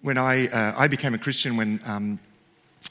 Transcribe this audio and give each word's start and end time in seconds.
when 0.00 0.16
I, 0.16 0.46
uh, 0.48 0.74
I 0.76 0.88
became 0.88 1.14
a 1.14 1.18
Christian 1.18 1.56
when 1.56 1.80
um, 1.84 2.18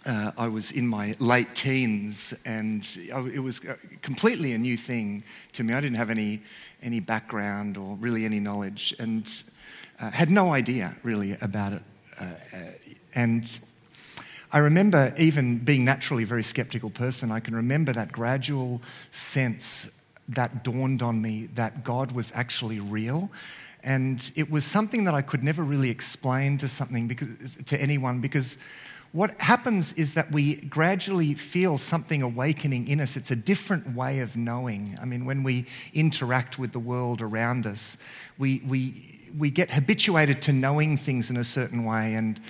uh, 0.05 0.31
I 0.37 0.47
was 0.47 0.71
in 0.71 0.87
my 0.87 1.15
late 1.19 1.55
teens, 1.55 2.33
and 2.45 2.85
it 3.33 3.39
was 3.39 3.65
completely 4.01 4.53
a 4.53 4.57
new 4.57 4.77
thing 4.77 5.23
to 5.53 5.63
me. 5.63 5.73
I 5.73 5.81
didn't 5.81 5.97
have 5.97 6.09
any, 6.09 6.41
any 6.81 6.99
background 6.99 7.77
or 7.77 7.95
really 7.95 8.25
any 8.25 8.39
knowledge, 8.39 8.93
and 8.99 9.29
uh, 9.99 10.11
had 10.11 10.29
no 10.29 10.53
idea 10.53 10.95
really 11.03 11.37
about 11.41 11.73
it. 11.73 11.81
Uh, 12.19 12.25
uh, 12.25 12.57
and 13.15 13.59
I 14.51 14.59
remember 14.59 15.13
even 15.17 15.59
being 15.59 15.85
naturally 15.85 16.23
a 16.23 16.27
very 16.27 16.43
skeptical 16.43 16.89
person, 16.89 17.31
I 17.31 17.39
can 17.39 17.55
remember 17.55 17.93
that 17.93 18.11
gradual 18.11 18.81
sense 19.11 19.93
that 20.29 20.63
dawned 20.63 21.01
on 21.01 21.21
me 21.21 21.47
that 21.55 21.83
God 21.83 22.11
was 22.11 22.31
actually 22.35 22.79
real 22.79 23.29
and 23.87 24.31
it 24.35 24.51
was 24.51 24.65
something 24.65 25.05
that 25.05 25.13
I 25.13 25.21
could 25.21 25.45
never 25.45 25.63
really 25.63 25.89
explain 25.89 26.57
to 26.57 26.67
something 26.67 27.07
because, 27.07 27.55
to 27.67 27.81
anyone 27.81 28.19
because 28.19 28.57
what 29.13 29.39
happens 29.39 29.93
is 29.93 30.15
that 30.15 30.29
we 30.29 30.55
gradually 30.55 31.33
feel 31.33 31.77
something 31.77 32.21
awakening 32.21 32.89
in 32.89 32.99
us. 32.99 33.15
It's 33.15 33.31
a 33.31 33.35
different 33.37 33.95
way 33.95 34.19
of 34.19 34.35
knowing. 34.35 34.97
I 35.01 35.05
mean, 35.05 35.23
when 35.23 35.41
we 35.41 35.67
interact 35.93 36.59
with 36.59 36.73
the 36.73 36.79
world 36.79 37.21
around 37.21 37.65
us, 37.65 37.97
we, 38.37 38.61
we, 38.67 39.29
we 39.37 39.51
get 39.51 39.71
habituated 39.71 40.41
to 40.41 40.51
knowing 40.51 40.97
things 40.97 41.29
in 41.29 41.37
a 41.37 41.45
certain 41.45 41.85
way. 41.85 42.13
And, 42.15 42.41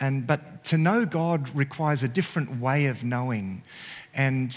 and, 0.00 0.26
but 0.26 0.64
to 0.64 0.78
know 0.78 1.04
God 1.04 1.54
requires 1.54 2.04
a 2.04 2.08
different 2.08 2.58
way 2.58 2.86
of 2.86 3.04
knowing. 3.04 3.62
And 4.14 4.50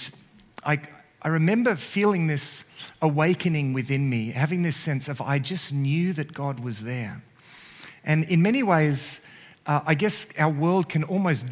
I, 0.65 0.79
I 1.21 1.27
remember 1.27 1.75
feeling 1.75 2.27
this 2.27 2.65
awakening 3.01 3.73
within 3.73 4.09
me, 4.09 4.31
having 4.31 4.63
this 4.63 4.77
sense 4.77 5.09
of 5.09 5.21
I 5.21 5.39
just 5.39 5.73
knew 5.73 6.13
that 6.13 6.33
God 6.33 6.59
was 6.59 6.83
there. 6.83 7.21
And 8.05 8.23
in 8.25 8.41
many 8.41 8.63
ways, 8.63 9.25
uh, 9.65 9.81
I 9.85 9.95
guess 9.95 10.27
our 10.39 10.49
world 10.49 10.87
can 10.89 11.03
almost 11.03 11.47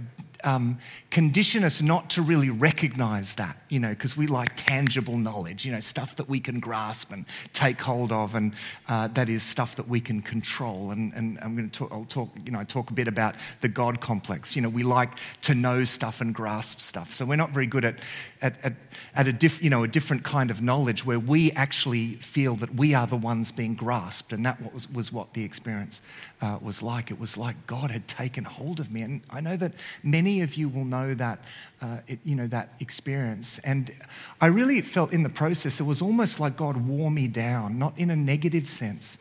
um, 0.48 0.78
condition 1.12 1.66
us 1.66 1.82
not 1.82 2.10
to 2.12 2.22
really 2.22 2.50
recognize 2.50 3.36
that, 3.36 3.58
you 3.68 3.82
know, 3.82 3.90
because 3.90 4.16
we 4.16 4.28
like 4.28 4.54
tangible 4.56 5.18
knowledge, 5.18 5.66
you 5.66 5.74
know, 5.74 5.82
stuff 5.82 6.16
that 6.16 6.30
we 6.30 6.40
can 6.40 6.62
grasp 6.62 7.12
and 7.12 7.26
take 7.52 7.82
hold 7.82 8.14
of, 8.14 8.34
and 8.34 8.54
uh, 8.88 9.08
that 9.10 9.28
is 9.28 9.44
stuff 9.44 9.76
that 9.76 9.90
we 9.90 10.00
can 10.00 10.22
control. 10.22 10.92
And, 10.92 11.12
and 11.14 11.38
I'm 11.42 11.56
going 11.58 11.70
to 11.70 11.80
talk, 11.80 11.92
I'll 11.92 12.06
talk, 12.06 12.30
you 12.46 12.52
know, 12.52 12.64
talk 12.64 12.90
a 12.90 12.94
bit 12.94 13.10
about 13.10 13.36
the 13.60 13.68
God 13.68 14.00
complex. 14.00 14.56
You 14.56 14.62
know, 14.62 14.70
we 14.70 14.84
like 14.84 15.12
to 15.42 15.54
know 15.54 15.84
stuff 15.84 16.22
and 16.22 16.34
grasp 16.34 16.80
stuff, 16.80 17.14
so 17.14 17.26
we're 17.26 17.36
not 17.36 17.50
very 17.50 17.68
good 17.68 17.84
at, 17.84 17.96
at, 18.42 18.64
at, 18.64 18.74
at 19.16 19.28
a, 19.28 19.34
diff, 19.34 19.62
you 19.62 19.70
know, 19.70 19.84
a 19.84 19.88
different 19.88 20.24
kind 20.24 20.50
of 20.50 20.62
knowledge 20.62 21.06
where 21.06 21.20
we 21.20 21.52
actually 21.52 22.14
feel 22.16 22.56
that 22.56 22.76
we 22.76 22.94
are 22.94 23.08
the 23.08 23.18
ones 23.18 23.52
being 23.52 23.76
grasped, 23.76 24.32
and 24.32 24.46
that 24.46 24.74
was, 24.74 24.90
was 24.90 25.12
what 25.12 25.34
the 25.34 25.44
experience 25.44 26.02
uh, 26.42 26.60
was 26.62 26.84
like. 26.84 27.12
It 27.12 27.20
was 27.20 27.38
like 27.38 27.56
God 27.68 27.92
had 27.92 28.08
taken 28.08 28.44
hold 28.44 28.80
of 28.80 28.92
me, 28.92 29.02
and 29.02 29.22
I 29.30 29.42
know 29.42 29.58
that 29.58 29.74
many 30.04 30.42
of 30.42 30.56
you 30.56 30.70
will 30.70 30.86
know 30.86 31.14
that, 31.14 31.40
uh, 31.82 32.00
it, 32.08 32.20
you 32.24 32.36
know, 32.36 32.48
that 32.48 32.70
experience. 32.80 33.60
And 33.60 33.92
I 34.40 34.48
really 34.48 34.82
felt 34.82 35.14
in 35.14 35.24
the 35.24 35.30
process, 35.30 35.80
it 35.80 35.84
was 35.84 36.02
almost 36.02 36.40
like 36.40 36.58
God 36.58 36.88
wore 36.88 37.12
me 37.12 37.28
down, 37.28 37.80
not 37.80 37.98
in 37.98 38.10
a 38.10 38.16
negative 38.16 38.70
sense, 38.70 39.18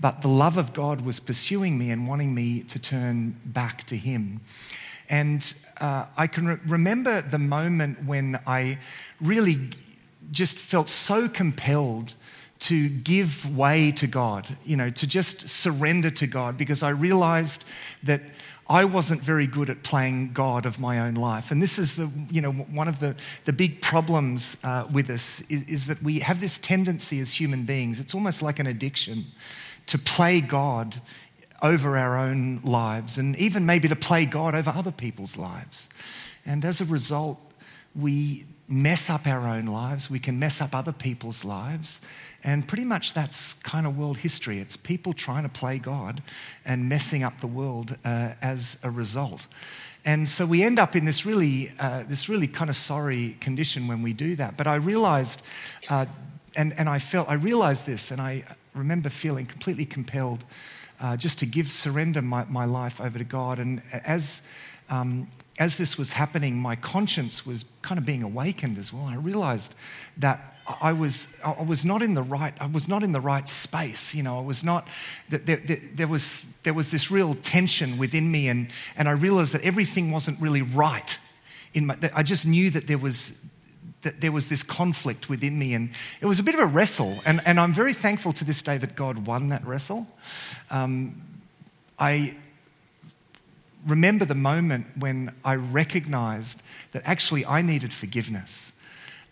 but 0.00 0.22
the 0.22 0.28
love 0.28 0.58
of 0.58 0.72
God 0.72 1.00
was 1.00 1.20
pursuing 1.20 1.78
me 1.78 1.90
and 1.90 2.06
wanting 2.06 2.34
me 2.34 2.62
to 2.64 2.78
turn 2.78 3.36
back 3.44 3.84
to 3.84 3.96
Him. 3.96 4.40
And 5.10 5.54
uh, 5.80 6.04
I 6.16 6.26
can 6.26 6.46
re- 6.46 6.58
remember 6.66 7.22
the 7.22 7.38
moment 7.38 8.04
when 8.04 8.38
I 8.46 8.78
really 9.20 9.56
just 10.30 10.58
felt 10.58 10.88
so 10.88 11.28
compelled 11.28 12.14
to 12.60 12.88
give 12.88 13.56
way 13.56 13.92
to 13.92 14.06
God, 14.06 14.46
you 14.64 14.76
know, 14.76 14.90
to 14.90 15.06
just 15.06 15.48
surrender 15.48 16.10
to 16.10 16.26
God 16.26 16.58
because 16.58 16.82
I 16.82 16.90
realized 16.90 17.64
that 18.02 18.20
I 18.70 18.84
wasn't 18.84 19.22
very 19.22 19.46
good 19.46 19.70
at 19.70 19.82
playing 19.82 20.32
God 20.32 20.66
of 20.66 20.78
my 20.78 20.98
own 20.98 21.14
life. 21.14 21.50
And 21.50 21.62
this 21.62 21.78
is 21.78 21.96
the, 21.96 22.10
you 22.30 22.42
know, 22.42 22.52
one 22.52 22.86
of 22.86 23.00
the, 23.00 23.16
the 23.46 23.52
big 23.52 23.80
problems 23.80 24.58
uh, 24.62 24.86
with 24.92 25.08
us 25.08 25.40
is, 25.50 25.66
is 25.68 25.86
that 25.86 26.02
we 26.02 26.18
have 26.18 26.40
this 26.40 26.58
tendency 26.58 27.18
as 27.20 27.40
human 27.40 27.64
beings, 27.64 27.98
it's 28.00 28.14
almost 28.14 28.42
like 28.42 28.58
an 28.58 28.66
addiction 28.66 29.24
to 29.86 29.98
play 29.98 30.40
God 30.42 31.00
over 31.62 31.96
our 31.96 32.18
own 32.18 32.60
lives 32.62 33.18
and 33.18 33.34
even 33.36 33.64
maybe 33.64 33.88
to 33.88 33.96
play 33.96 34.26
God 34.26 34.54
over 34.54 34.70
other 34.70 34.92
people's 34.92 35.38
lives. 35.38 35.88
And 36.44 36.64
as 36.64 36.80
a 36.80 36.84
result, 36.84 37.40
we 37.96 38.44
mess 38.68 39.08
up 39.08 39.26
our 39.26 39.48
own 39.48 39.64
lives, 39.64 40.10
we 40.10 40.18
can 40.18 40.38
mess 40.38 40.60
up 40.60 40.74
other 40.74 40.92
people's 40.92 41.44
lives. 41.44 42.02
And 42.44 42.66
pretty 42.66 42.84
much 42.84 43.14
that's 43.14 43.54
kind 43.62 43.86
of 43.86 43.98
world 43.98 44.18
history. 44.18 44.58
It's 44.58 44.76
people 44.76 45.12
trying 45.12 45.42
to 45.42 45.48
play 45.48 45.78
God 45.78 46.22
and 46.64 46.88
messing 46.88 47.22
up 47.22 47.40
the 47.40 47.46
world 47.46 47.96
uh, 48.04 48.34
as 48.40 48.80
a 48.84 48.90
result. 48.90 49.46
And 50.04 50.28
so 50.28 50.46
we 50.46 50.62
end 50.62 50.78
up 50.78 50.94
in 50.94 51.04
this 51.04 51.26
really, 51.26 51.70
uh, 51.80 52.04
this 52.08 52.28
really 52.28 52.46
kind 52.46 52.70
of 52.70 52.76
sorry 52.76 53.36
condition 53.40 53.88
when 53.88 54.02
we 54.02 54.12
do 54.12 54.36
that. 54.36 54.56
But 54.56 54.66
I 54.66 54.76
realized, 54.76 55.44
uh, 55.90 56.06
and, 56.56 56.72
and 56.78 56.88
I 56.88 57.00
felt, 57.00 57.28
I 57.28 57.34
realized 57.34 57.86
this, 57.86 58.10
and 58.10 58.20
I 58.20 58.44
remember 58.74 59.08
feeling 59.08 59.44
completely 59.44 59.84
compelled 59.84 60.44
uh, 61.00 61.16
just 61.16 61.38
to 61.40 61.46
give, 61.46 61.70
surrender 61.70 62.22
my, 62.22 62.44
my 62.44 62.64
life 62.64 63.00
over 63.00 63.18
to 63.18 63.24
God. 63.24 63.58
And 63.58 63.82
as 63.92 64.48
um, 64.90 65.28
as 65.58 65.76
this 65.76 65.98
was 65.98 66.12
happening, 66.12 66.56
my 66.56 66.76
conscience 66.76 67.44
was 67.44 67.64
kind 67.82 67.98
of 67.98 68.06
being 68.06 68.22
awakened 68.22 68.78
as 68.78 68.92
well. 68.92 69.04
I 69.04 69.16
realized 69.16 69.74
that 70.16 70.57
I 70.80 70.92
was, 70.92 71.40
I 71.44 71.62
was 71.62 71.84
not 71.84 72.02
in 72.02 72.14
the 72.14 72.22
right, 72.22 72.52
I 72.60 72.66
was 72.66 72.88
not 72.88 73.02
in 73.02 73.12
the 73.12 73.20
right 73.20 73.48
space. 73.48 74.14
You 74.14 74.22
know, 74.22 74.38
I 74.38 74.42
was 74.42 74.62
not, 74.62 74.86
there, 75.28 75.56
there, 75.56 75.78
there, 75.94 76.08
was, 76.08 76.58
there 76.62 76.74
was 76.74 76.90
this 76.90 77.10
real 77.10 77.34
tension 77.34 77.96
within 77.96 78.30
me, 78.30 78.48
and, 78.48 78.68
and 78.96 79.08
I 79.08 79.12
realized 79.12 79.54
that 79.54 79.62
everything 79.62 80.10
wasn't 80.10 80.40
really 80.40 80.62
right. 80.62 81.18
In 81.74 81.86
my, 81.86 81.96
I 82.14 82.22
just 82.22 82.46
knew 82.46 82.70
that 82.70 82.86
there 82.86 82.98
was, 82.98 83.44
that 84.02 84.20
there 84.20 84.32
was 84.32 84.48
this 84.48 84.62
conflict 84.62 85.28
within 85.28 85.58
me, 85.58 85.74
and 85.74 85.90
it 86.20 86.26
was 86.26 86.38
a 86.38 86.42
bit 86.42 86.54
of 86.54 86.60
a 86.60 86.66
wrestle. 86.66 87.16
And, 87.24 87.40
and 87.46 87.58
I'm 87.58 87.72
very 87.72 87.94
thankful 87.94 88.32
to 88.34 88.44
this 88.44 88.62
day 88.62 88.76
that 88.76 88.94
God 88.94 89.26
won 89.26 89.48
that 89.48 89.64
wrestle. 89.64 90.06
Um, 90.70 91.22
I, 91.98 92.36
remember 93.86 94.24
the 94.24 94.34
moment 94.34 94.86
when 94.98 95.34
I 95.44 95.54
recognized 95.54 96.62
that 96.92 97.02
actually 97.04 97.46
I 97.46 97.62
needed 97.62 97.92
forgiveness. 97.92 98.77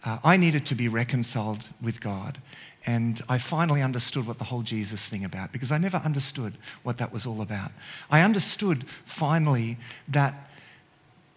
Uh, 0.07 0.19
I 0.23 0.37
needed 0.37 0.65
to 0.67 0.77
be 0.77 0.89
reconciled 0.89 1.69
with 1.83 2.01
God. 2.01 2.39
And 2.87 3.21
I 3.29 3.39
finally 3.39 3.83
understood 3.83 4.29
what 4.29 4.39
the 4.39 4.45
whole 4.45 4.63
Jesus 4.63 5.09
thing 5.09 5.25
about 5.25 5.51
because 5.53 5.73
I 5.73 5.79
never 5.79 5.97
understood 5.97 6.53
what 6.85 6.99
that 6.99 7.13
was 7.13 7.27
all 7.27 7.43
about. 7.43 7.73
I 8.09 8.23
understood 8.23 8.85
finally 8.85 9.77
that 10.07 10.49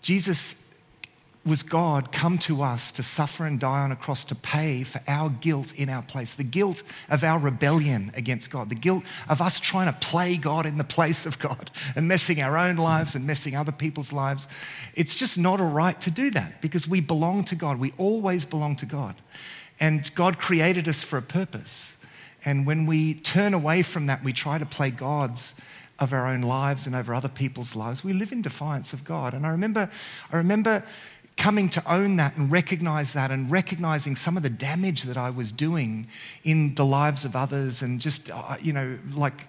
Jesus 0.04 0.69
was 1.46 1.64
God 1.64 2.12
come 2.12 2.38
to 2.40 2.62
us 2.62 2.92
to 2.92 3.04
suffer 3.04 3.46
and 3.46 3.60
die 3.60 3.82
on 3.82 3.92
a 3.92 3.96
cross 3.96 4.26
to 4.26 4.36
pay 4.36 4.84
for 4.84 5.02
our 5.08 5.30
guilt 5.30 5.74
in 5.74 5.90
our 5.90 6.02
place, 6.02 6.36
the 6.36 6.44
guilt 6.44 6.84
of 7.10 7.24
our 7.24 7.40
rebellion 7.40 8.12
against 8.16 8.52
God, 8.52 8.70
the 8.70 8.76
guilt 8.76 9.04
of 9.30 9.42
us 9.42 9.60
trying 9.60 9.92
to 9.92 10.00
play 10.00 10.36
God 10.36 10.66
in 10.66 10.78
the 10.78 10.84
place 10.84 11.26
of 11.26 11.40
God 11.40 11.72
and 11.96 12.08
messing 12.08 12.42
our 12.42 12.58
own 12.58 12.76
lives 12.76 13.16
and 13.16 13.26
messing 13.26 13.56
other 13.56 13.72
people's 13.72 14.12
lives. 14.12 14.48
It's 14.96 15.16
just 15.16 15.38
not 15.38 15.62
a 15.62 15.64
right 15.64 16.00
to 16.02 16.12
do 16.12 16.30
that 16.32 16.62
because 16.62 16.88
we 16.88 17.00
belong 17.00 17.46
to 17.46 17.56
God. 17.56 17.80
We 17.80 17.94
always 17.98 18.44
belong 18.44 18.76
to 18.78 18.86
God. 18.86 19.16
And 19.80 20.14
God 20.16 20.40
created 20.40 20.90
us 20.90 21.04
for 21.04 21.18
a 21.18 21.22
purpose. 21.22 22.06
And 22.44 22.68
when 22.68 22.86
we 22.86 23.14
turn 23.14 23.54
away 23.54 23.82
from 23.82 24.08
that, 24.08 24.24
we 24.24 24.34
try 24.34 24.58
to 24.58 24.66
play 24.66 24.92
gods 24.92 25.56
of 26.00 26.14
our 26.14 26.28
own 26.28 26.42
lives 26.42 26.88
and 26.88 26.96
over 26.96 27.14
other 27.14 27.30
people's 27.30 27.76
lives. 27.76 28.04
We 28.04 28.14
live 28.14 28.32
in 28.32 28.42
defiance 28.42 28.94
of 28.94 29.04
God. 29.04 29.34
And 29.34 29.46
I 29.46 29.50
remember, 29.50 29.90
I 30.32 30.38
remember 30.38 30.84
coming 31.40 31.70
to 31.70 31.82
own 31.92 32.18
that 32.18 32.36
and 32.36 32.52
recognize 32.52 33.14
that 33.14 33.32
and 33.32 33.50
recognizing 33.50 34.14
some 34.14 34.36
of 34.36 34.44
the 34.44 34.50
damage 34.50 35.04
that 35.04 35.16
I 35.16 35.30
was 35.30 35.54
doing 35.54 36.06
in 36.44 36.76
the 36.76 36.84
lives 36.84 37.24
of 37.24 37.34
others 37.34 37.82
and 37.82 38.02
just, 38.02 38.30
uh, 38.30 38.58
you 38.62 38.74
know, 38.74 39.00
like 39.14 39.48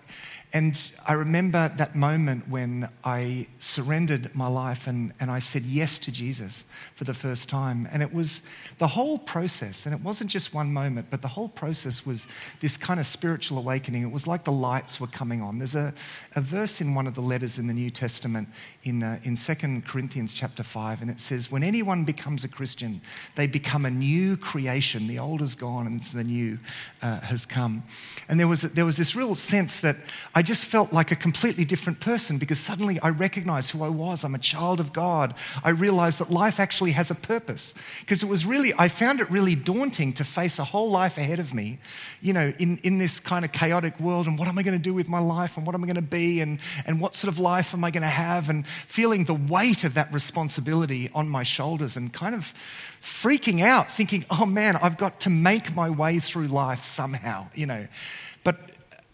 and 0.53 0.93
I 1.07 1.13
remember 1.13 1.71
that 1.77 1.95
moment 1.95 2.49
when 2.49 2.89
I 3.05 3.47
surrendered 3.61 4.35
my 4.35 4.49
life 4.49 4.89
and, 4.89 5.13
and 5.21 5.31
I 5.31 5.39
said 5.39 5.63
yes 5.63 5.97
to 6.01 6.13
Jesus 6.13 6.63
for 6.97 7.05
the 7.05 7.15
first 7.15 7.49
time. 7.49 7.87
And 7.93 8.03
it 8.03 8.13
was 8.13 8.49
the 8.79 8.89
whole 8.89 9.19
process, 9.19 9.87
and 9.87 9.95
it 9.95 10.03
wasn't 10.03 10.29
just 10.29 10.53
one 10.53 10.73
moment, 10.73 11.07
but 11.09 11.23
the 11.23 11.29
whole 11.29 11.49
process 11.49 12.05
was 12.05 12.27
this 12.61 12.77
kind 12.77 12.99
of 12.99 13.07
spiritual 13.07 13.59
awakening. 13.59 14.03
It 14.03 14.11
was 14.11 14.27
like 14.27 14.43
the 14.43 14.51
lights 14.51 15.01
were 15.01 15.07
coming 15.07 15.41
on. 15.41 15.59
There's 15.59 15.77
a, 15.77 15.95
a 16.35 16.41
verse 16.41 16.81
in 16.81 16.97
one 16.97 17.07
of 17.07 17.15
the 17.15 17.21
letters 17.21 17.57
in 17.57 17.69
the 17.69 17.75
New 17.75 17.91
Testament 17.91 18.49
in, 18.83 19.05
uh, 19.05 19.21
in 19.23 19.37
2 19.37 19.83
Corinthians 19.87 20.35
chapter 20.35 20.65
5, 20.65 21.01
and 21.01 21.11
it 21.13 21.21
says, 21.21 21.53
When 21.53 21.63
anyone 21.63 22.03
becomes 22.03 22.43
a 22.43 22.49
Christian, 22.49 23.03
they 23.37 23.47
become 23.47 23.85
a 23.85 23.91
new 23.91 24.37
creation. 24.37 25.07
The 25.07 25.21
old 25.21 25.43
is 25.43 25.55
gone 25.55 25.87
and 25.87 26.01
the 26.01 26.25
new 26.25 26.59
uh, 27.03 27.21
has 27.21 27.47
come. 27.47 27.85
And 28.29 28.41
there 28.41 28.49
was, 28.49 28.63
there 28.63 28.85
was 28.85 28.97
this 28.97 29.15
real 29.15 29.37
sense 29.37 29.79
that 29.81 29.97
I 30.41 30.43
just 30.43 30.65
felt 30.65 30.91
like 30.91 31.11
a 31.11 31.17
completely 31.17 31.67
different 31.67 32.01
person 32.01 32.39
because 32.39 32.59
suddenly 32.59 32.99
I 33.01 33.11
recognized 33.11 33.73
who 33.73 33.85
I 33.85 33.91
was. 33.91 34.25
I'm 34.25 34.35
a 34.35 34.39
child 34.39 34.81
of 34.81 34.91
God. 34.91 35.35
I 35.63 35.69
realized 35.69 36.19
that 36.19 36.31
life 36.31 36.59
actually 36.59 36.93
has 36.93 37.11
a 37.11 37.15
purpose. 37.15 37.75
Because 38.01 38.23
it 38.23 38.27
was 38.27 38.47
really, 38.47 38.73
I 38.79 38.89
found 38.89 39.21
it 39.21 39.31
really 39.31 39.55
daunting 39.55 40.15
to 40.15 40.25
face 40.25 40.59
a 40.59 40.65
whole 40.65 40.91
life 40.91 41.19
ahead 41.19 41.41
of 41.41 41.53
me, 41.53 41.79
you 42.23 42.33
know, 42.33 42.55
in, 42.59 42.79
in 42.79 42.97
this 42.97 43.21
kind 43.21 43.45
of 43.45 43.53
chaotic 43.53 44.01
world. 44.01 44.27
And 44.27 44.39
what 44.39 44.49
am 44.49 44.59
I 44.59 44.63
going 44.63 44.79
to 44.79 44.83
do 44.83 44.95
with 44.95 45.11
my 45.11 45.19
life? 45.19 45.59
And 45.59 45.67
what 45.67 45.75
am 45.75 45.85
I 45.85 45.87
going 45.87 45.97
to 45.97 46.01
be? 46.01 46.41
And, 46.41 46.59
and 46.87 47.03
what 47.03 47.15
sort 47.15 47.31
of 47.31 47.39
life 47.39 47.75
am 47.75 47.85
I 47.85 47.91
going 47.91 48.01
to 48.01 48.09
have? 48.09 48.49
And 48.49 48.67
feeling 48.67 49.25
the 49.25 49.35
weight 49.35 49.85
of 49.85 49.93
that 49.93 50.11
responsibility 50.11 51.11
on 51.15 51.29
my 51.29 51.43
shoulders 51.43 51.99
and 51.99 52.15
kind 52.15 52.35
of 52.35 52.55
freaking 53.03 53.61
out, 53.61 53.91
thinking, 53.91 54.25
oh 54.31 54.47
man, 54.47 54.77
I've 54.77 54.97
got 54.97 55.21
to 55.21 55.31
make 55.31 55.77
my 55.77 55.91
way 55.91 56.19
through 56.19 56.47
life 56.47 56.85
somehow, 56.85 57.49
you 57.55 57.67
know. 57.67 57.87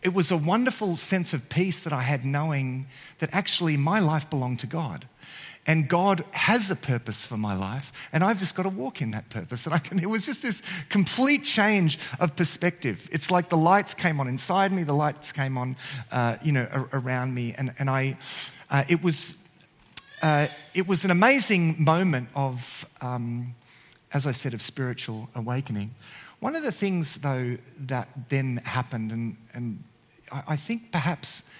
It 0.06 0.14
was 0.14 0.30
a 0.30 0.36
wonderful 0.36 0.94
sense 0.94 1.34
of 1.34 1.48
peace 1.48 1.82
that 1.82 1.92
I 1.92 2.02
had 2.02 2.24
knowing 2.24 2.86
that 3.18 3.34
actually 3.34 3.76
my 3.76 3.98
life 3.98 4.30
belonged 4.30 4.60
to 4.60 4.68
God. 4.68 5.04
And 5.66 5.88
God 5.88 6.22
has 6.30 6.70
a 6.70 6.76
purpose 6.76 7.26
for 7.26 7.36
my 7.36 7.56
life, 7.56 8.08
and 8.12 8.22
I've 8.22 8.38
just 8.38 8.54
got 8.54 8.62
to 8.62 8.68
walk 8.68 9.02
in 9.02 9.10
that 9.10 9.30
purpose. 9.30 9.66
And 9.66 9.82
can, 9.82 9.98
it 9.98 10.08
was 10.08 10.24
just 10.24 10.42
this 10.42 10.62
complete 10.90 11.42
change 11.42 11.98
of 12.20 12.36
perspective. 12.36 13.08
It's 13.10 13.32
like 13.32 13.48
the 13.48 13.56
lights 13.56 13.94
came 13.94 14.20
on 14.20 14.28
inside 14.28 14.70
me, 14.70 14.84
the 14.84 14.92
lights 14.92 15.32
came 15.32 15.58
on, 15.58 15.74
uh, 16.12 16.36
you 16.40 16.52
know, 16.52 16.88
around 16.92 17.34
me, 17.34 17.52
and, 17.58 17.74
and 17.80 17.90
I, 17.90 18.16
uh, 18.70 18.84
it 18.88 19.02
was, 19.02 19.44
uh, 20.22 20.46
it 20.72 20.86
was 20.86 21.04
an 21.04 21.10
amazing 21.10 21.82
moment 21.82 22.28
of, 22.36 22.88
um, 23.02 23.56
as 24.12 24.24
I 24.24 24.30
said, 24.30 24.54
of 24.54 24.62
spiritual 24.62 25.30
awakening. 25.34 25.96
One 26.38 26.54
of 26.54 26.62
the 26.62 26.70
things, 26.70 27.16
though, 27.16 27.58
that 27.80 28.08
then 28.28 28.58
happened, 28.58 29.10
and, 29.10 29.36
and 29.52 29.82
I 30.32 30.56
think 30.56 30.92
perhaps 30.92 31.50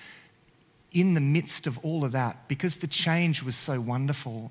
in 0.92 1.14
the 1.14 1.20
midst 1.20 1.66
of 1.66 1.78
all 1.84 2.04
of 2.04 2.12
that, 2.12 2.48
because 2.48 2.78
the 2.78 2.86
change 2.86 3.42
was 3.42 3.54
so 3.54 3.80
wonderful, 3.80 4.50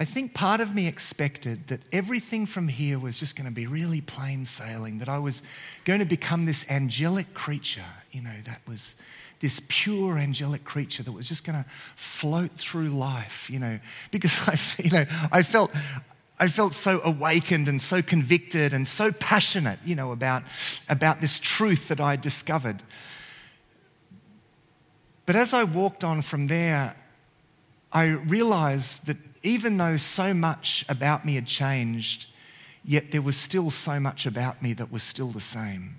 I 0.00 0.04
think 0.04 0.32
part 0.32 0.60
of 0.60 0.74
me 0.74 0.86
expected 0.86 1.66
that 1.68 1.80
everything 1.92 2.46
from 2.46 2.68
here 2.68 2.98
was 2.98 3.18
just 3.18 3.36
going 3.36 3.48
to 3.48 3.54
be 3.54 3.66
really 3.66 4.00
plain 4.00 4.44
sailing, 4.44 4.98
that 4.98 5.08
I 5.08 5.18
was 5.18 5.42
going 5.84 5.98
to 5.98 6.06
become 6.06 6.46
this 6.46 6.68
angelic 6.70 7.34
creature, 7.34 7.84
you 8.12 8.22
know, 8.22 8.34
that 8.44 8.60
was 8.68 8.94
this 9.40 9.60
pure 9.68 10.18
angelic 10.18 10.64
creature 10.64 11.02
that 11.02 11.12
was 11.12 11.28
just 11.28 11.44
going 11.44 11.62
to 11.62 11.68
float 11.68 12.52
through 12.52 12.88
life, 12.88 13.50
you 13.50 13.58
know, 13.58 13.80
because 14.12 14.40
I, 14.48 14.82
you 14.82 14.90
know, 14.90 15.04
I 15.32 15.42
felt 15.42 15.72
I 16.40 16.48
felt 16.48 16.72
so 16.72 17.00
awakened 17.02 17.66
and 17.68 17.80
so 17.80 18.00
convicted 18.00 18.72
and 18.72 18.86
so 18.86 19.10
passionate, 19.10 19.78
you 19.84 19.96
know, 19.96 20.12
about, 20.12 20.44
about 20.88 21.20
this 21.20 21.40
truth 21.40 21.88
that 21.88 22.00
I 22.00 22.16
discovered. 22.16 22.82
But 25.26 25.36
as 25.36 25.52
I 25.52 25.64
walked 25.64 26.04
on 26.04 26.22
from 26.22 26.46
there, 26.46 26.94
I 27.92 28.04
realized 28.04 29.06
that 29.06 29.16
even 29.42 29.76
though 29.78 29.96
so 29.96 30.32
much 30.32 30.84
about 30.88 31.24
me 31.24 31.34
had 31.34 31.46
changed, 31.46 32.26
yet 32.84 33.10
there 33.10 33.22
was 33.22 33.36
still 33.36 33.70
so 33.70 33.98
much 33.98 34.24
about 34.24 34.62
me 34.62 34.72
that 34.74 34.92
was 34.92 35.02
still 35.02 35.28
the 35.28 35.40
same. 35.40 35.96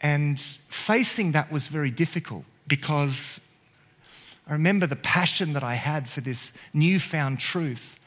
And 0.00 0.40
facing 0.40 1.32
that 1.32 1.50
was 1.50 1.68
very 1.68 1.90
difficult 1.90 2.44
because 2.68 3.40
I 4.46 4.52
remember 4.52 4.86
the 4.86 4.96
passion 4.96 5.52
that 5.54 5.64
I 5.64 5.74
had 5.74 6.08
for 6.08 6.20
this 6.20 6.56
newfound 6.72 7.40
truth 7.40 7.98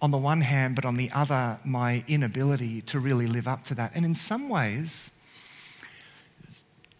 on 0.00 0.10
the 0.10 0.18
one 0.18 0.42
hand, 0.42 0.76
but 0.76 0.84
on 0.84 0.96
the 0.96 1.10
other, 1.12 1.58
my 1.64 2.04
inability 2.06 2.82
to 2.82 2.98
really 2.98 3.26
live 3.26 3.48
up 3.48 3.64
to 3.64 3.74
that. 3.74 3.92
And 3.94 4.04
in 4.04 4.14
some 4.14 4.48
ways, 4.48 5.18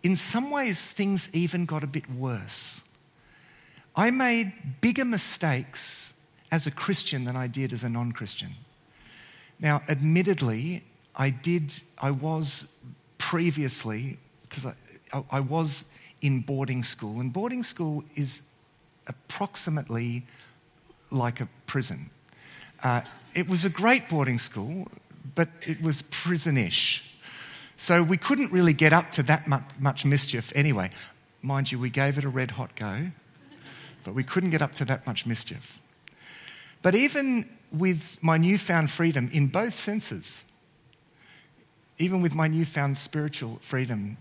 in 0.02 0.16
some 0.16 0.50
ways, 0.50 0.90
things 0.92 1.34
even 1.34 1.64
got 1.64 1.84
a 1.84 1.86
bit 1.86 2.10
worse. 2.10 2.92
I 3.94 4.10
made 4.10 4.52
bigger 4.80 5.04
mistakes 5.04 6.24
as 6.50 6.66
a 6.66 6.70
Christian 6.70 7.24
than 7.24 7.36
I 7.36 7.46
did 7.46 7.72
as 7.72 7.84
a 7.84 7.88
non 7.88 8.12
Christian. 8.12 8.50
Now, 9.60 9.82
admittedly, 9.88 10.84
I 11.16 11.30
did, 11.30 11.74
I 12.00 12.12
was 12.12 12.78
previously, 13.18 14.18
because 14.42 14.66
I, 14.66 14.74
I 15.30 15.40
was 15.40 15.94
in 16.20 16.40
boarding 16.40 16.82
school, 16.82 17.20
and 17.20 17.32
boarding 17.32 17.62
school 17.62 18.04
is 18.14 18.54
approximately 19.06 20.24
like 21.10 21.40
a 21.40 21.48
prison. 21.66 22.10
Uh, 22.82 23.00
it 23.34 23.48
was 23.48 23.64
a 23.64 23.70
great 23.70 24.08
boarding 24.08 24.38
school, 24.38 24.88
but 25.34 25.48
it 25.62 25.82
was 25.82 26.02
prisonish. 26.02 27.04
So 27.76 28.02
we 28.02 28.16
couldn't 28.16 28.50
really 28.52 28.72
get 28.72 28.92
up 28.92 29.10
to 29.12 29.22
that 29.24 29.46
much 29.78 30.04
mischief 30.04 30.52
anyway. 30.56 30.90
Mind 31.42 31.70
you, 31.70 31.78
we 31.78 31.90
gave 31.90 32.18
it 32.18 32.24
a 32.24 32.28
red 32.28 32.52
hot 32.52 32.74
go, 32.74 33.10
but 34.02 34.14
we 34.14 34.24
couldn't 34.24 34.50
get 34.50 34.62
up 34.62 34.74
to 34.74 34.84
that 34.86 35.06
much 35.06 35.26
mischief. 35.26 35.80
But 36.82 36.94
even 36.94 37.48
with 37.70 38.18
my 38.22 38.36
newfound 38.38 38.90
freedom 38.90 39.28
in 39.32 39.46
both 39.48 39.74
senses, 39.74 40.44
even 41.98 42.22
with 42.22 42.34
my 42.34 42.48
newfound 42.48 42.96
spiritual 42.96 43.58
freedom, 43.60 44.16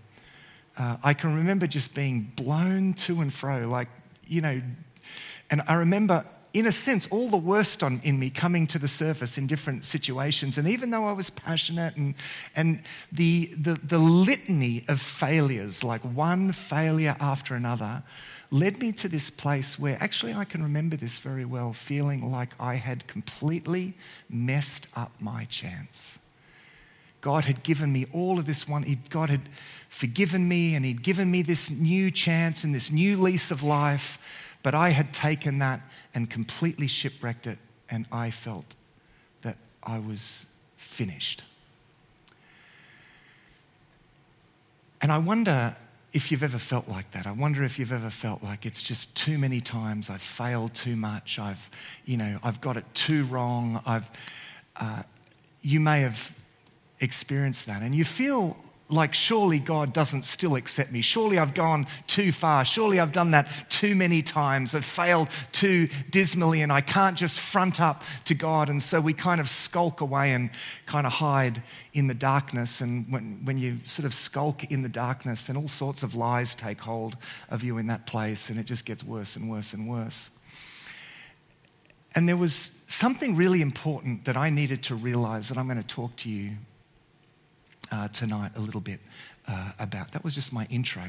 uh, 0.77 0.97
I 1.03 1.13
can 1.13 1.35
remember 1.35 1.65
just 1.65 1.95
being 1.95 2.31
blown 2.35 2.93
to 2.93 3.21
and 3.21 3.33
fro, 3.33 3.67
like, 3.67 3.89
you 4.27 4.41
know, 4.41 4.61
and 5.49 5.61
I 5.67 5.75
remember 5.75 6.25
in 6.57 6.65
a 6.65 6.71
sense, 6.71 7.07
all 7.11 7.29
the 7.29 7.37
worst 7.37 7.83
on, 7.83 8.01
in 8.03 8.17
me 8.17 8.31
coming 8.31 8.65
to 8.65 8.79
the 8.79 8.87
surface 8.87 9.37
in 9.37 9.45
different 9.45 9.85
situations. 9.85 10.57
And 10.57 10.67
even 10.67 10.89
though 10.89 11.07
I 11.07 11.11
was 11.11 11.29
passionate 11.29 11.95
and, 11.95 12.15
and 12.55 12.81
the, 13.11 13.51
the, 13.55 13.75
the 13.75 13.99
litany 13.99 14.83
of 14.87 14.99
failures, 14.99 15.83
like 15.83 16.01
one 16.01 16.51
failure 16.51 17.15
after 17.19 17.53
another, 17.53 18.01
led 18.49 18.79
me 18.79 18.91
to 18.93 19.07
this 19.07 19.29
place 19.29 19.77
where 19.77 19.97
actually 19.99 20.33
I 20.33 20.45
can 20.45 20.63
remember 20.63 20.95
this 20.95 21.19
very 21.19 21.45
well, 21.45 21.73
feeling 21.73 22.31
like 22.31 22.55
I 22.59 22.73
had 22.75 23.05
completely 23.05 23.93
messed 24.27 24.87
up 24.95 25.11
my 25.19 25.45
chance. 25.45 26.17
God 27.21 27.45
had 27.45 27.61
given 27.61 27.93
me 27.93 28.07
all 28.13 28.39
of 28.39 28.47
this 28.47 28.67
one. 28.67 28.83
God 29.11 29.29
had 29.29 29.41
forgiven 29.89 30.47
me 30.47 30.73
and 30.73 30.83
He'd 30.85 31.03
given 31.03 31.29
me 31.29 31.43
this 31.43 31.69
new 31.69 32.09
chance 32.09 32.63
and 32.63 32.73
this 32.73 32.91
new 32.91 33.15
lease 33.15 33.51
of 33.51 33.61
life. 33.61 34.46
But 34.67 34.75
I 34.75 34.89
had 34.89 35.13
taken 35.13 35.59
that 35.59 35.79
and 36.13 36.29
completely 36.29 36.87
shipwrecked 36.87 37.47
it, 37.47 37.57
and 37.89 38.05
I 38.11 38.31
felt 38.31 38.75
that 39.41 39.55
I 39.81 39.97
was 39.97 40.53
finished. 40.75 41.41
And 45.01 45.09
I 45.09 45.19
wonder 45.19 45.77
if 46.11 46.33
you've 46.33 46.43
ever 46.43 46.57
felt 46.57 46.89
like 46.89 47.11
that. 47.11 47.25
I 47.25 47.31
wonder 47.31 47.63
if 47.63 47.79
you've 47.79 47.93
ever 47.93 48.09
felt 48.09 48.43
like 48.43 48.65
it's 48.65 48.83
just 48.83 49.15
too 49.15 49.37
many 49.37 49.61
times. 49.61 50.09
I've 50.09 50.21
failed 50.21 50.73
too 50.73 50.97
much. 50.97 51.39
I've, 51.39 51.69
you 52.03 52.17
know, 52.17 52.37
I've 52.43 52.59
got 52.59 52.75
it 52.75 52.83
too 52.93 53.23
wrong. 53.23 53.81
I've, 53.85 54.11
uh, 54.75 55.03
you 55.61 55.79
may 55.79 56.01
have 56.01 56.37
experienced 56.99 57.67
that, 57.67 57.81
and 57.83 57.95
you 57.95 58.03
feel 58.03 58.57
like, 58.89 59.13
surely 59.13 59.59
God 59.59 59.91
doesn't 59.91 60.23
still 60.23 60.55
accept 60.55 60.93
me. 60.93 61.01
Surely 61.01 61.37
I've 61.37 61.53
gone 61.53 61.87
too 62.07 62.31
far. 62.31 62.63
Surely 62.63 63.01
I've 63.01 63.11
done 63.11 63.31
that 63.31 63.47
too 63.69 63.95
many 63.95 64.21
times. 64.21 64.73
I've 64.73 64.85
failed 64.85 65.27
too 65.51 65.89
dismally, 66.09 66.61
and 66.61 66.71
I 66.71 66.79
can't 66.79 67.17
just 67.17 67.41
front 67.41 67.81
up 67.81 68.03
to 68.25 68.33
God. 68.33 68.69
And 68.69 68.81
so 68.81 69.01
we 69.01 69.13
kind 69.13 69.41
of 69.41 69.49
skulk 69.49 69.99
away 69.99 70.31
and 70.31 70.51
kind 70.85 71.05
of 71.05 71.13
hide 71.13 71.61
in 71.93 72.07
the 72.07 72.13
darkness. 72.13 72.79
And 72.79 73.11
when, 73.11 73.41
when 73.43 73.57
you 73.57 73.79
sort 73.83 74.05
of 74.05 74.13
skulk 74.13 74.71
in 74.71 74.83
the 74.83 74.89
darkness, 74.89 75.47
then 75.47 75.57
all 75.57 75.67
sorts 75.67 76.01
of 76.01 76.15
lies 76.15 76.55
take 76.55 76.79
hold 76.79 77.17
of 77.49 77.65
you 77.65 77.77
in 77.77 77.87
that 77.87 78.05
place, 78.05 78.49
and 78.49 78.57
it 78.57 78.65
just 78.65 78.85
gets 78.85 79.03
worse 79.03 79.35
and 79.35 79.49
worse 79.49 79.73
and 79.73 79.89
worse. 79.89 80.29
And 82.15 82.27
there 82.27 82.37
was 82.37 82.81
something 82.87 83.35
really 83.35 83.61
important 83.61 84.23
that 84.25 84.37
I 84.37 84.49
needed 84.49 84.81
to 84.83 84.95
realize 84.95 85.49
that 85.49 85.57
I'm 85.57 85.67
going 85.67 85.81
to 85.81 85.87
talk 85.87 86.15
to 86.17 86.29
you 86.29 86.51
uh, 87.91 88.07
tonight 88.09 88.51
a 88.55 88.59
little 88.59 88.81
bit 88.81 88.99
uh, 89.47 89.71
about. 89.79 90.11
That 90.11 90.23
was 90.23 90.35
just 90.35 90.53
my 90.53 90.67
intro. 90.69 91.03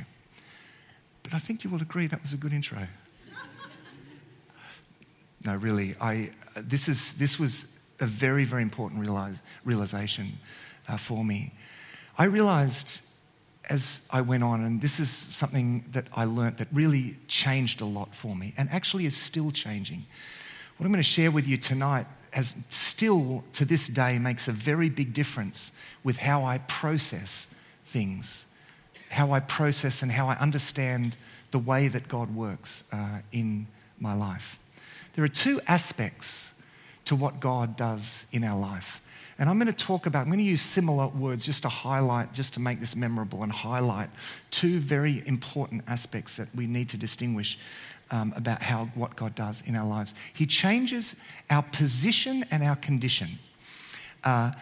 But 1.22 1.34
I 1.34 1.38
think 1.38 1.64
you 1.64 1.70
will 1.70 1.82
agree 1.82 2.06
that 2.06 2.22
was 2.22 2.32
a 2.32 2.36
good 2.36 2.52
intro. 2.52 2.86
no, 5.44 5.56
really, 5.56 5.94
I, 6.00 6.30
this, 6.56 6.88
is, 6.88 7.18
this 7.18 7.38
was 7.38 7.80
a 8.00 8.06
very, 8.06 8.44
very 8.44 8.62
important 8.62 9.00
realize, 9.00 9.42
realization 9.64 10.28
uh, 10.88 10.96
for 10.96 11.24
me. 11.24 11.52
I 12.16 12.24
realized 12.24 13.02
as 13.70 14.08
I 14.10 14.22
went 14.22 14.42
on, 14.42 14.64
and 14.64 14.80
this 14.80 14.98
is 14.98 15.10
something 15.10 15.84
that 15.92 16.06
I 16.14 16.24
learnt 16.24 16.58
that 16.58 16.68
really 16.72 17.16
changed 17.26 17.80
a 17.80 17.84
lot 17.84 18.14
for 18.14 18.34
me 18.34 18.54
and 18.56 18.68
actually 18.70 19.04
is 19.04 19.16
still 19.16 19.50
changing. 19.50 20.06
What 20.76 20.86
I'm 20.86 20.92
going 20.92 21.02
to 21.02 21.08
share 21.08 21.30
with 21.30 21.46
you 21.46 21.56
tonight 21.56 22.06
has 22.32 22.66
still 22.68 23.44
to 23.52 23.64
this 23.64 23.88
day 23.88 24.18
makes 24.18 24.48
a 24.48 24.52
very 24.52 24.90
big 24.90 25.12
difference 25.12 25.80
with 26.04 26.18
how 26.18 26.44
I 26.44 26.58
process 26.58 27.60
things, 27.84 28.54
how 29.10 29.32
I 29.32 29.40
process 29.40 30.02
and 30.02 30.12
how 30.12 30.28
I 30.28 30.36
understand 30.36 31.16
the 31.50 31.58
way 31.58 31.88
that 31.88 32.08
God 32.08 32.34
works 32.34 32.88
uh, 32.92 33.20
in 33.32 33.66
my 33.98 34.14
life. 34.14 34.58
There 35.14 35.24
are 35.24 35.28
two 35.28 35.60
aspects 35.66 36.62
to 37.06 37.16
what 37.16 37.40
God 37.40 37.76
does 37.76 38.28
in 38.32 38.44
our 38.44 38.58
life. 38.58 39.00
And 39.38 39.48
I'm 39.48 39.58
going 39.58 39.72
to 39.72 39.84
talk 39.84 40.06
about, 40.06 40.22
I'm 40.22 40.26
going 40.26 40.38
to 40.38 40.44
use 40.44 40.60
similar 40.60 41.06
words 41.08 41.46
just 41.46 41.62
to 41.62 41.68
highlight, 41.68 42.32
just 42.32 42.54
to 42.54 42.60
make 42.60 42.80
this 42.80 42.96
memorable 42.96 43.42
and 43.44 43.52
highlight 43.52 44.10
two 44.50 44.78
very 44.78 45.22
important 45.26 45.84
aspects 45.86 46.36
that 46.36 46.48
we 46.54 46.66
need 46.66 46.88
to 46.90 46.96
distinguish 46.96 47.58
um, 48.10 48.32
about 48.36 48.62
how, 48.62 48.86
what 48.94 49.16
God 49.16 49.34
does 49.34 49.62
in 49.66 49.76
our 49.76 49.86
lives. 49.86 50.14
He 50.32 50.46
changes 50.46 51.20
our 51.50 51.62
position 51.62 52.44
and 52.50 52.62
our 52.62 52.76
condition. 52.76 53.28
Uh, 54.24 54.52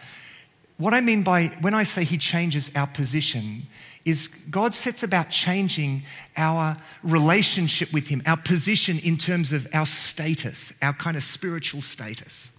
what 0.77 0.93
I 0.93 1.01
mean 1.01 1.23
by 1.23 1.47
when 1.61 1.73
I 1.73 1.83
say 1.83 2.03
He 2.03 2.17
changes 2.17 2.75
our 2.75 2.87
position 2.87 3.63
is 4.05 4.27
God 4.49 4.73
sets 4.73 5.03
about 5.03 5.29
changing 5.29 6.03
our 6.37 6.77
relationship 7.03 7.91
with 7.91 8.07
Him, 8.07 8.21
our 8.25 8.37
position 8.37 8.99
in 8.99 9.17
terms 9.17 9.51
of 9.51 9.67
our 9.73 9.85
status, 9.85 10.71
our 10.81 10.93
kind 10.93 11.17
of 11.17 11.23
spiritual 11.23 11.81
status. 11.81 12.51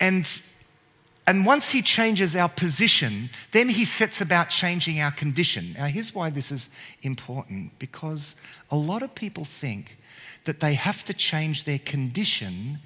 And 0.00 0.26
and 1.26 1.44
once 1.44 1.70
he 1.70 1.82
changes 1.82 2.36
our 2.36 2.48
position, 2.48 3.30
then 3.50 3.68
he 3.68 3.84
sets 3.84 4.20
about 4.20 4.48
changing 4.48 5.00
our 5.00 5.10
condition. 5.10 5.74
Now, 5.76 5.86
here's 5.86 6.14
why 6.14 6.30
this 6.30 6.52
is 6.52 6.70
important 7.02 7.76
because 7.80 8.36
a 8.70 8.76
lot 8.76 9.02
of 9.02 9.14
people 9.14 9.44
think 9.44 9.96
that 10.44 10.60
they 10.60 10.74
have 10.74 11.02
to 11.04 11.14
change 11.14 11.64
their 11.64 11.80
condition 11.80 12.78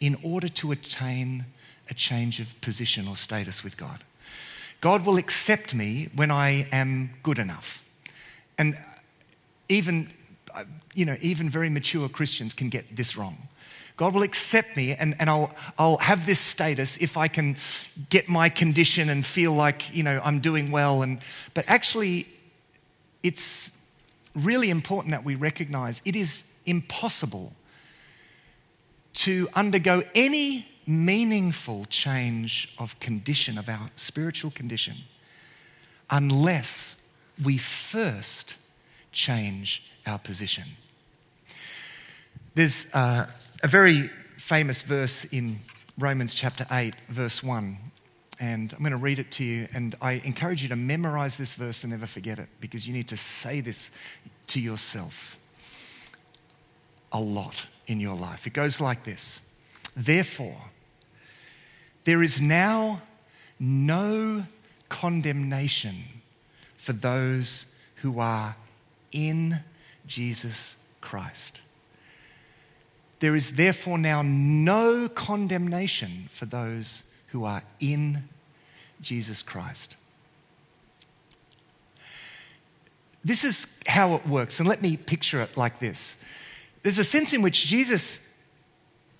in 0.00 0.16
order 0.22 0.48
to 0.48 0.70
attain 0.70 1.44
a 1.90 1.94
change 1.94 2.38
of 2.38 2.60
position 2.60 3.08
or 3.08 3.16
status 3.16 3.64
with 3.64 3.76
God. 3.76 4.04
God 4.80 5.04
will 5.04 5.16
accept 5.16 5.74
me 5.74 6.08
when 6.14 6.30
I 6.30 6.68
am 6.70 7.10
good 7.24 7.40
enough. 7.40 7.84
And 8.56 8.76
even, 9.68 10.10
you 10.94 11.04
know, 11.04 11.16
even 11.20 11.50
very 11.50 11.68
mature 11.68 12.08
Christians 12.08 12.54
can 12.54 12.68
get 12.68 12.94
this 12.94 13.16
wrong. 13.16 13.47
God 13.98 14.14
will 14.14 14.22
accept 14.22 14.76
me 14.76 14.94
and, 14.94 15.16
and 15.18 15.28
I'll, 15.28 15.52
I'll 15.76 15.98
have 15.98 16.24
this 16.24 16.38
status 16.38 16.96
if 16.98 17.16
I 17.16 17.26
can 17.26 17.56
get 18.10 18.28
my 18.28 18.48
condition 18.48 19.10
and 19.10 19.26
feel 19.26 19.52
like, 19.52 19.92
you 19.92 20.04
know, 20.04 20.20
I'm 20.24 20.38
doing 20.38 20.70
well. 20.70 21.02
And, 21.02 21.18
but 21.52 21.64
actually, 21.66 22.28
it's 23.24 23.84
really 24.36 24.70
important 24.70 25.10
that 25.10 25.24
we 25.24 25.34
recognize 25.34 26.00
it 26.04 26.14
is 26.14 26.60
impossible 26.64 27.52
to 29.14 29.48
undergo 29.56 30.04
any 30.14 30.66
meaningful 30.86 31.84
change 31.86 32.74
of 32.78 32.98
condition, 33.00 33.58
of 33.58 33.68
our 33.68 33.90
spiritual 33.96 34.52
condition, 34.52 34.94
unless 36.08 37.08
we 37.44 37.58
first 37.58 38.56
change 39.10 39.90
our 40.06 40.20
position. 40.20 40.64
There's 42.54 42.94
uh, 42.94 43.26
a 43.62 43.66
very 43.66 44.02
famous 44.36 44.82
verse 44.82 45.24
in 45.24 45.58
Romans 45.98 46.34
chapter 46.34 46.64
8, 46.70 46.94
verse 47.08 47.42
1. 47.42 47.76
And 48.40 48.72
I'm 48.72 48.78
going 48.78 48.92
to 48.92 48.96
read 48.96 49.18
it 49.18 49.32
to 49.32 49.44
you. 49.44 49.66
And 49.74 49.96
I 50.00 50.22
encourage 50.24 50.62
you 50.62 50.68
to 50.68 50.76
memorize 50.76 51.36
this 51.36 51.56
verse 51.56 51.82
and 51.82 51.90
never 51.90 52.06
forget 52.06 52.38
it 52.38 52.48
because 52.60 52.86
you 52.86 52.94
need 52.94 53.08
to 53.08 53.16
say 53.16 53.60
this 53.60 53.90
to 54.48 54.60
yourself 54.60 55.36
a 57.10 57.20
lot 57.20 57.66
in 57.86 57.98
your 57.98 58.16
life. 58.16 58.46
It 58.46 58.52
goes 58.52 58.80
like 58.80 59.04
this 59.04 59.56
Therefore, 59.96 60.66
there 62.04 62.22
is 62.22 62.40
now 62.40 63.02
no 63.58 64.46
condemnation 64.88 65.96
for 66.76 66.92
those 66.92 67.82
who 67.96 68.20
are 68.20 68.54
in 69.10 69.64
Jesus 70.06 70.88
Christ. 71.00 71.62
There 73.20 73.34
is 73.34 73.56
therefore 73.56 73.98
now 73.98 74.22
no 74.24 75.08
condemnation 75.08 76.28
for 76.30 76.46
those 76.46 77.14
who 77.28 77.44
are 77.44 77.62
in 77.80 78.24
Jesus 79.00 79.42
Christ. 79.42 79.96
This 83.24 83.44
is 83.44 83.78
how 83.86 84.14
it 84.14 84.26
works, 84.26 84.60
and 84.60 84.68
let 84.68 84.80
me 84.80 84.96
picture 84.96 85.40
it 85.40 85.56
like 85.56 85.80
this. 85.80 86.24
There's 86.82 86.98
a 86.98 87.04
sense 87.04 87.32
in 87.32 87.42
which 87.42 87.66
Jesus 87.66 88.24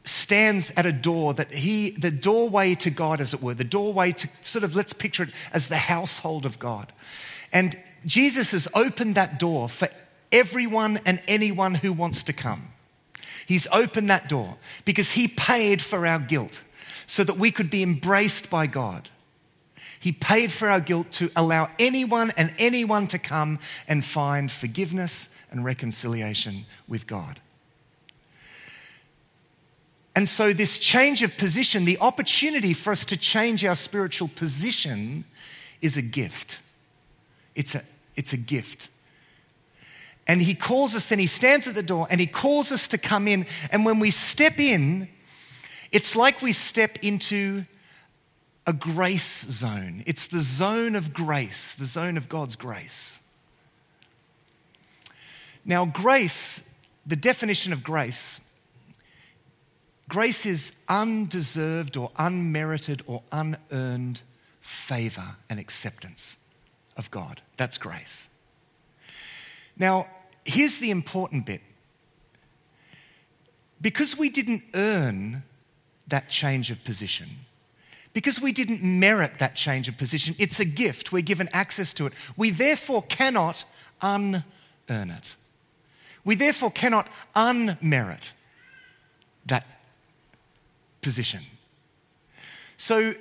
stands 0.04 0.72
at 0.76 0.86
a 0.86 0.92
door 0.92 1.34
that 1.34 1.52
he, 1.52 1.90
the 1.90 2.10
doorway 2.10 2.74
to 2.76 2.90
God, 2.90 3.20
as 3.20 3.34
it 3.34 3.42
were, 3.42 3.54
the 3.54 3.64
doorway 3.64 4.12
to 4.12 4.28
sort 4.40 4.64
of, 4.64 4.74
let's 4.74 4.92
picture 4.92 5.24
it 5.24 5.30
as 5.52 5.68
the 5.68 5.76
household 5.76 6.46
of 6.46 6.58
God. 6.58 6.92
And 7.52 7.76
Jesus 8.06 8.52
has 8.52 8.68
opened 8.74 9.16
that 9.16 9.38
door 9.38 9.68
for 9.68 9.88
everyone 10.32 10.98
and 11.04 11.20
anyone 11.28 11.74
who 11.74 11.92
wants 11.92 12.22
to 12.24 12.32
come. 12.32 12.68
He's 13.48 13.66
opened 13.72 14.10
that 14.10 14.28
door 14.28 14.58
because 14.84 15.12
He 15.12 15.26
paid 15.26 15.80
for 15.80 16.06
our 16.06 16.18
guilt 16.18 16.62
so 17.06 17.24
that 17.24 17.38
we 17.38 17.50
could 17.50 17.70
be 17.70 17.82
embraced 17.82 18.50
by 18.50 18.66
God. 18.66 19.08
He 19.98 20.12
paid 20.12 20.52
for 20.52 20.68
our 20.68 20.80
guilt 20.80 21.10
to 21.12 21.30
allow 21.34 21.70
anyone 21.78 22.30
and 22.36 22.52
anyone 22.58 23.06
to 23.06 23.18
come 23.18 23.58
and 23.88 24.04
find 24.04 24.52
forgiveness 24.52 25.34
and 25.50 25.64
reconciliation 25.64 26.66
with 26.86 27.06
God. 27.06 27.40
And 30.14 30.28
so, 30.28 30.52
this 30.52 30.78
change 30.78 31.22
of 31.22 31.38
position, 31.38 31.86
the 31.86 31.98
opportunity 32.00 32.74
for 32.74 32.90
us 32.90 33.06
to 33.06 33.16
change 33.16 33.64
our 33.64 33.74
spiritual 33.74 34.28
position, 34.28 35.24
is 35.80 35.96
a 35.96 36.02
gift. 36.02 36.60
It's 37.54 37.74
a, 37.74 37.80
it's 38.14 38.34
a 38.34 38.36
gift. 38.36 38.90
And 40.28 40.42
he 40.42 40.54
calls 40.54 40.94
us, 40.94 41.06
then 41.06 41.18
he 41.18 41.26
stands 41.26 41.66
at 41.66 41.74
the 41.74 41.82
door 41.82 42.06
and 42.10 42.20
he 42.20 42.26
calls 42.26 42.70
us 42.70 42.86
to 42.88 42.98
come 42.98 43.26
in. 43.26 43.46
And 43.72 43.86
when 43.86 43.98
we 43.98 44.10
step 44.10 44.60
in, 44.60 45.08
it's 45.90 46.14
like 46.14 46.42
we 46.42 46.52
step 46.52 46.98
into 47.02 47.64
a 48.66 48.74
grace 48.74 49.46
zone. 49.46 50.02
It's 50.06 50.26
the 50.26 50.40
zone 50.40 50.94
of 50.94 51.14
grace, 51.14 51.74
the 51.74 51.86
zone 51.86 52.18
of 52.18 52.28
God's 52.28 52.56
grace. 52.56 53.20
Now, 55.64 55.86
grace, 55.86 56.74
the 57.06 57.16
definition 57.16 57.72
of 57.72 57.82
grace, 57.82 58.40
grace 60.08 60.44
is 60.44 60.84
undeserved 60.88 61.96
or 61.96 62.10
unmerited 62.18 63.02
or 63.06 63.22
unearned 63.32 64.20
favor 64.60 65.36
and 65.48 65.58
acceptance 65.58 66.36
of 66.98 67.10
God. 67.10 67.40
That's 67.56 67.78
grace. 67.78 68.28
Now, 69.78 70.06
here's 70.48 70.78
the 70.78 70.90
important 70.90 71.46
bit 71.46 71.60
because 73.80 74.18
we 74.18 74.28
didn't 74.28 74.62
earn 74.74 75.42
that 76.08 76.28
change 76.28 76.70
of 76.70 76.82
position, 76.84 77.28
because 78.12 78.40
we 78.40 78.52
didn't 78.52 78.82
merit 78.82 79.38
that 79.38 79.54
change 79.54 79.88
of 79.88 79.96
position, 79.96 80.34
it's 80.38 80.58
a 80.58 80.64
gift. 80.64 81.12
We're 81.12 81.22
given 81.22 81.48
access 81.52 81.92
to 81.94 82.06
it. 82.06 82.12
We 82.36 82.50
therefore 82.50 83.02
cannot 83.02 83.64
unearn 84.02 84.42
it. 84.88 85.34
We 86.24 86.34
therefore 86.34 86.70
cannot 86.70 87.08
unmerit 87.36 88.32
that 89.46 89.66
position. 91.00 91.40
So 92.76 93.14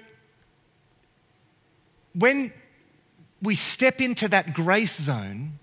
when 2.15 2.51
we 3.41 3.53
step 3.55 4.01
into 4.01 4.27
that 4.29 4.53
grace 4.53 4.99
zone, 4.99 5.59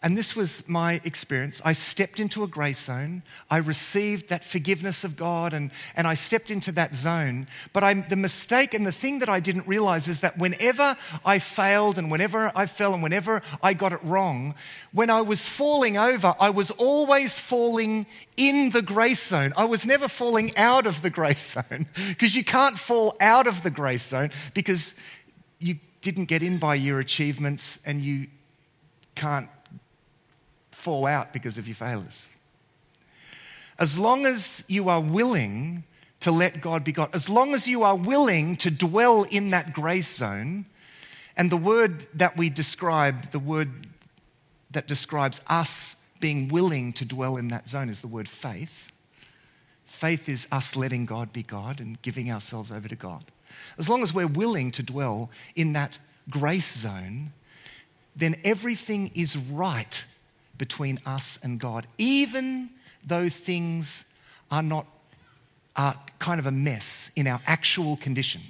and 0.00 0.16
this 0.16 0.36
was 0.36 0.68
my 0.68 1.00
experience. 1.04 1.60
I 1.64 1.72
stepped 1.72 2.20
into 2.20 2.44
a 2.44 2.46
grace 2.46 2.84
zone. 2.84 3.22
I 3.50 3.56
received 3.56 4.28
that 4.28 4.44
forgiveness 4.44 5.02
of 5.02 5.16
God 5.16 5.52
and, 5.52 5.72
and 5.96 6.06
I 6.06 6.14
stepped 6.14 6.52
into 6.52 6.70
that 6.72 6.94
zone. 6.94 7.48
But 7.72 7.82
I, 7.82 7.94
the 7.94 8.14
mistake 8.14 8.74
and 8.74 8.86
the 8.86 8.92
thing 8.92 9.18
that 9.18 9.28
I 9.28 9.40
didn't 9.40 9.66
realize 9.66 10.06
is 10.06 10.20
that 10.20 10.38
whenever 10.38 10.96
I 11.24 11.40
failed 11.40 11.98
and 11.98 12.12
whenever 12.12 12.52
I 12.54 12.66
fell 12.66 12.94
and 12.94 13.02
whenever 13.02 13.42
I 13.60 13.74
got 13.74 13.92
it 13.92 13.98
wrong, 14.04 14.54
when 14.92 15.10
I 15.10 15.20
was 15.20 15.48
falling 15.48 15.98
over, 15.98 16.32
I 16.38 16.50
was 16.50 16.70
always 16.70 17.40
falling 17.40 18.06
in 18.36 18.70
the 18.70 18.82
grace 18.82 19.26
zone. 19.26 19.52
I 19.56 19.64
was 19.64 19.84
never 19.84 20.06
falling 20.06 20.56
out 20.56 20.86
of 20.86 21.02
the 21.02 21.10
grace 21.10 21.54
zone 21.54 21.86
because 22.10 22.36
you 22.36 22.44
can't 22.44 22.78
fall 22.78 23.16
out 23.20 23.48
of 23.48 23.64
the 23.64 23.70
grace 23.70 24.06
zone 24.06 24.30
because 24.54 24.94
you 25.58 25.80
didn't 26.02 26.26
get 26.26 26.44
in 26.44 26.58
by 26.58 26.76
your 26.76 27.00
achievements 27.00 27.80
and 27.84 28.00
you 28.00 28.28
can't 29.16 29.48
fall 30.78 31.06
out 31.06 31.32
because 31.32 31.58
of 31.58 31.66
your 31.66 31.74
failures. 31.74 32.28
As 33.78 33.98
long 33.98 34.26
as 34.26 34.64
you 34.68 34.88
are 34.88 35.00
willing 35.00 35.84
to 36.20 36.30
let 36.30 36.60
God 36.60 36.84
be 36.84 36.92
God, 36.92 37.10
as 37.12 37.28
long 37.28 37.54
as 37.54 37.66
you 37.66 37.82
are 37.82 37.96
willing 37.96 38.56
to 38.56 38.70
dwell 38.70 39.24
in 39.24 39.50
that 39.50 39.72
grace 39.72 40.16
zone, 40.16 40.66
and 41.36 41.50
the 41.50 41.56
word 41.56 42.06
that 42.14 42.36
we 42.36 42.48
describe, 42.48 43.30
the 43.30 43.38
word 43.38 43.70
that 44.70 44.88
describes 44.88 45.40
us 45.48 46.08
being 46.20 46.48
willing 46.48 46.92
to 46.94 47.04
dwell 47.04 47.36
in 47.36 47.48
that 47.48 47.68
zone 47.68 47.88
is 47.88 48.00
the 48.00 48.08
word 48.08 48.28
faith. 48.28 48.92
Faith 49.84 50.28
is 50.28 50.46
us 50.52 50.76
letting 50.76 51.06
God 51.06 51.32
be 51.32 51.42
God 51.42 51.80
and 51.80 52.00
giving 52.02 52.30
ourselves 52.30 52.70
over 52.70 52.88
to 52.88 52.96
God. 52.96 53.24
As 53.78 53.88
long 53.88 54.02
as 54.02 54.12
we're 54.12 54.26
willing 54.26 54.70
to 54.72 54.82
dwell 54.82 55.30
in 55.56 55.72
that 55.72 55.98
grace 56.28 56.76
zone, 56.76 57.32
then 58.14 58.36
everything 58.44 59.10
is 59.14 59.36
right 59.36 60.04
between 60.58 60.98
us 61.06 61.38
and 61.42 61.58
God, 61.58 61.86
even 61.96 62.70
though 63.06 63.28
things 63.28 64.12
are 64.50 64.62
not 64.62 64.86
are 65.76 65.96
kind 66.18 66.40
of 66.40 66.46
a 66.46 66.50
mess 66.50 67.10
in 67.14 67.28
our 67.28 67.40
actual 67.46 67.96
condition. 67.96 68.40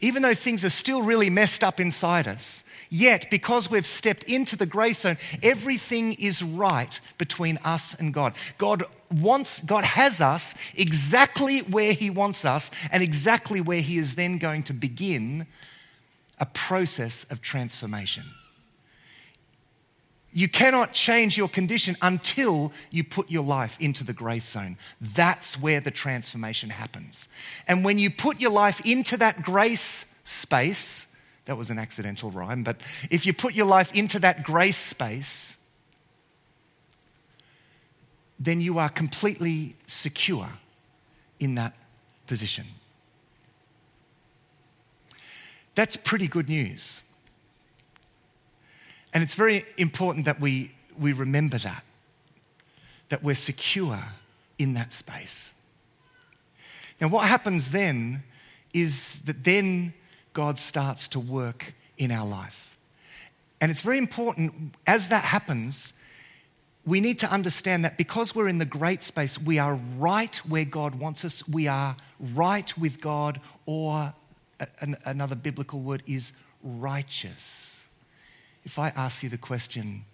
even 0.00 0.22
though 0.22 0.34
things 0.34 0.64
are 0.64 0.70
still 0.70 1.02
really 1.02 1.30
messed 1.30 1.64
up 1.64 1.80
inside 1.80 2.28
us, 2.28 2.62
yet 2.88 3.26
because 3.30 3.70
we've 3.70 3.86
stepped 3.86 4.24
into 4.24 4.56
the 4.56 4.66
grace 4.66 5.00
zone, 5.00 5.16
everything 5.42 6.12
is 6.14 6.42
right 6.42 7.00
between 7.18 7.58
us 7.64 7.98
and 7.98 8.14
God. 8.14 8.34
God 8.58 8.84
wants, 9.10 9.60
God 9.60 9.84
has 9.84 10.20
us 10.20 10.54
exactly 10.76 11.60
where 11.60 11.92
He 11.92 12.10
wants 12.10 12.44
us 12.44 12.70
and 12.92 13.02
exactly 13.02 13.60
where 13.60 13.80
He 13.80 13.98
is 13.98 14.14
then 14.14 14.38
going 14.38 14.62
to 14.64 14.72
begin 14.72 15.46
a 16.38 16.46
process 16.46 17.24
of 17.24 17.42
transformation. 17.42 18.24
You 20.32 20.48
cannot 20.48 20.92
change 20.92 21.38
your 21.38 21.48
condition 21.48 21.96
until 22.02 22.72
you 22.90 23.02
put 23.02 23.30
your 23.30 23.42
life 23.42 23.80
into 23.80 24.04
the 24.04 24.12
grace 24.12 24.48
zone. 24.48 24.76
That's 25.00 25.60
where 25.60 25.80
the 25.80 25.90
transformation 25.90 26.70
happens. 26.70 27.28
And 27.66 27.84
when 27.84 27.98
you 27.98 28.10
put 28.10 28.40
your 28.40 28.52
life 28.52 28.84
into 28.84 29.16
that 29.16 29.42
grace 29.42 30.14
space, 30.24 31.06
that 31.46 31.56
was 31.56 31.70
an 31.70 31.78
accidental 31.78 32.30
rhyme, 32.30 32.62
but 32.62 32.76
if 33.10 33.24
you 33.24 33.32
put 33.32 33.54
your 33.54 33.66
life 33.66 33.94
into 33.94 34.18
that 34.18 34.42
grace 34.42 34.76
space, 34.76 35.66
then 38.38 38.60
you 38.60 38.78
are 38.78 38.90
completely 38.90 39.74
secure 39.86 40.50
in 41.40 41.54
that 41.54 41.74
position. 42.26 42.66
That's 45.74 45.96
pretty 45.96 46.28
good 46.28 46.48
news. 46.48 47.07
And 49.12 49.22
it's 49.22 49.34
very 49.34 49.64
important 49.76 50.26
that 50.26 50.40
we, 50.40 50.72
we 50.98 51.12
remember 51.12 51.58
that, 51.58 51.84
that 53.08 53.22
we're 53.22 53.34
secure 53.34 54.02
in 54.58 54.74
that 54.74 54.92
space. 54.92 55.52
Now, 57.00 57.08
what 57.08 57.26
happens 57.28 57.70
then 57.70 58.24
is 58.74 59.22
that 59.22 59.44
then 59.44 59.94
God 60.32 60.58
starts 60.58 61.08
to 61.08 61.20
work 61.20 61.74
in 61.96 62.10
our 62.10 62.26
life. 62.26 62.76
And 63.60 63.70
it's 63.70 63.80
very 63.80 63.98
important 63.98 64.74
as 64.86 65.08
that 65.08 65.24
happens, 65.24 65.94
we 66.84 67.00
need 67.00 67.18
to 67.20 67.32
understand 67.32 67.84
that 67.84 67.96
because 67.98 68.34
we're 68.34 68.48
in 68.48 68.58
the 68.58 68.64
grace 68.64 69.04
space, 69.04 69.40
we 69.40 69.58
are 69.58 69.74
right 69.74 70.36
where 70.38 70.64
God 70.64 70.94
wants 70.94 71.24
us. 71.24 71.48
We 71.48 71.66
are 71.66 71.96
right 72.20 72.76
with 72.78 73.00
God, 73.00 73.40
or 73.66 74.14
another 75.04 75.34
biblical 75.34 75.80
word 75.80 76.02
is 76.06 76.32
righteous 76.62 77.87
if 78.68 78.78
I 78.78 78.90
ask 78.90 79.22
you 79.22 79.30
the 79.30 79.38
question, 79.38 80.04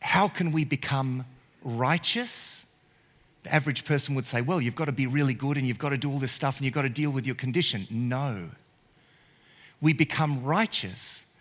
how 0.00 0.26
can 0.26 0.50
we 0.50 0.64
become 0.64 1.24
righteous? 1.62 2.66
The 3.44 3.54
average 3.54 3.84
person 3.84 4.16
would 4.16 4.24
say, 4.24 4.40
well, 4.40 4.60
you've 4.60 4.74
got 4.74 4.86
to 4.86 4.92
be 4.92 5.06
really 5.06 5.32
good 5.32 5.56
and 5.56 5.64
you've 5.64 5.78
got 5.78 5.90
to 5.90 5.96
do 5.96 6.10
all 6.10 6.18
this 6.18 6.32
stuff 6.32 6.56
and 6.56 6.64
you've 6.64 6.74
got 6.74 6.82
to 6.82 6.88
deal 6.88 7.12
with 7.12 7.24
your 7.24 7.36
condition. 7.36 7.86
No. 7.88 8.50
We 9.80 9.92
become 9.92 10.42
righteous 10.42 11.36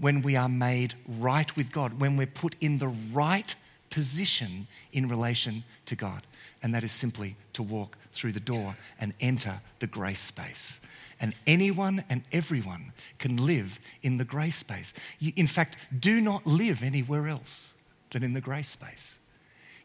when 0.00 0.22
we 0.22 0.34
are 0.34 0.48
made 0.48 0.94
right 1.06 1.56
with 1.56 1.70
God, 1.70 2.00
when 2.00 2.16
we're 2.16 2.26
put 2.26 2.56
in 2.60 2.78
the 2.78 2.88
right 2.88 3.54
position 3.88 4.66
in 4.92 5.08
relation 5.08 5.62
to 5.86 5.94
God. 5.94 6.22
And 6.60 6.74
that 6.74 6.82
is 6.82 6.90
simply 6.90 7.36
to 7.52 7.62
walk 7.62 7.96
through 8.10 8.32
the 8.32 8.40
door 8.40 8.76
and 8.98 9.14
enter 9.20 9.60
the 9.78 9.86
grace 9.86 10.18
space. 10.18 10.80
And 11.20 11.34
anyone 11.46 12.04
and 12.08 12.22
everyone 12.32 12.92
can 13.18 13.44
live 13.44 13.80
in 14.02 14.18
the 14.18 14.24
grace 14.24 14.56
space. 14.56 14.94
You, 15.18 15.32
in 15.36 15.46
fact, 15.46 15.76
do 15.98 16.20
not 16.20 16.46
live 16.46 16.82
anywhere 16.82 17.26
else 17.26 17.74
than 18.10 18.22
in 18.22 18.34
the 18.34 18.40
grace 18.40 18.68
space. 18.68 19.18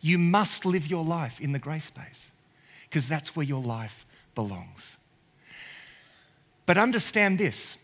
You 0.02 0.18
must 0.18 0.66
live 0.66 0.88
your 0.88 1.04
life 1.04 1.42
in 1.42 1.52
the 1.52 1.60
grace 1.60 1.86
space 1.86 2.32
because 2.90 3.08
that's 3.08 3.36
where 3.36 3.46
your 3.46 3.62
life 3.62 4.06
belongs. 4.36 4.98
But 6.66 6.78
understand 6.78 7.40
this 7.40 7.80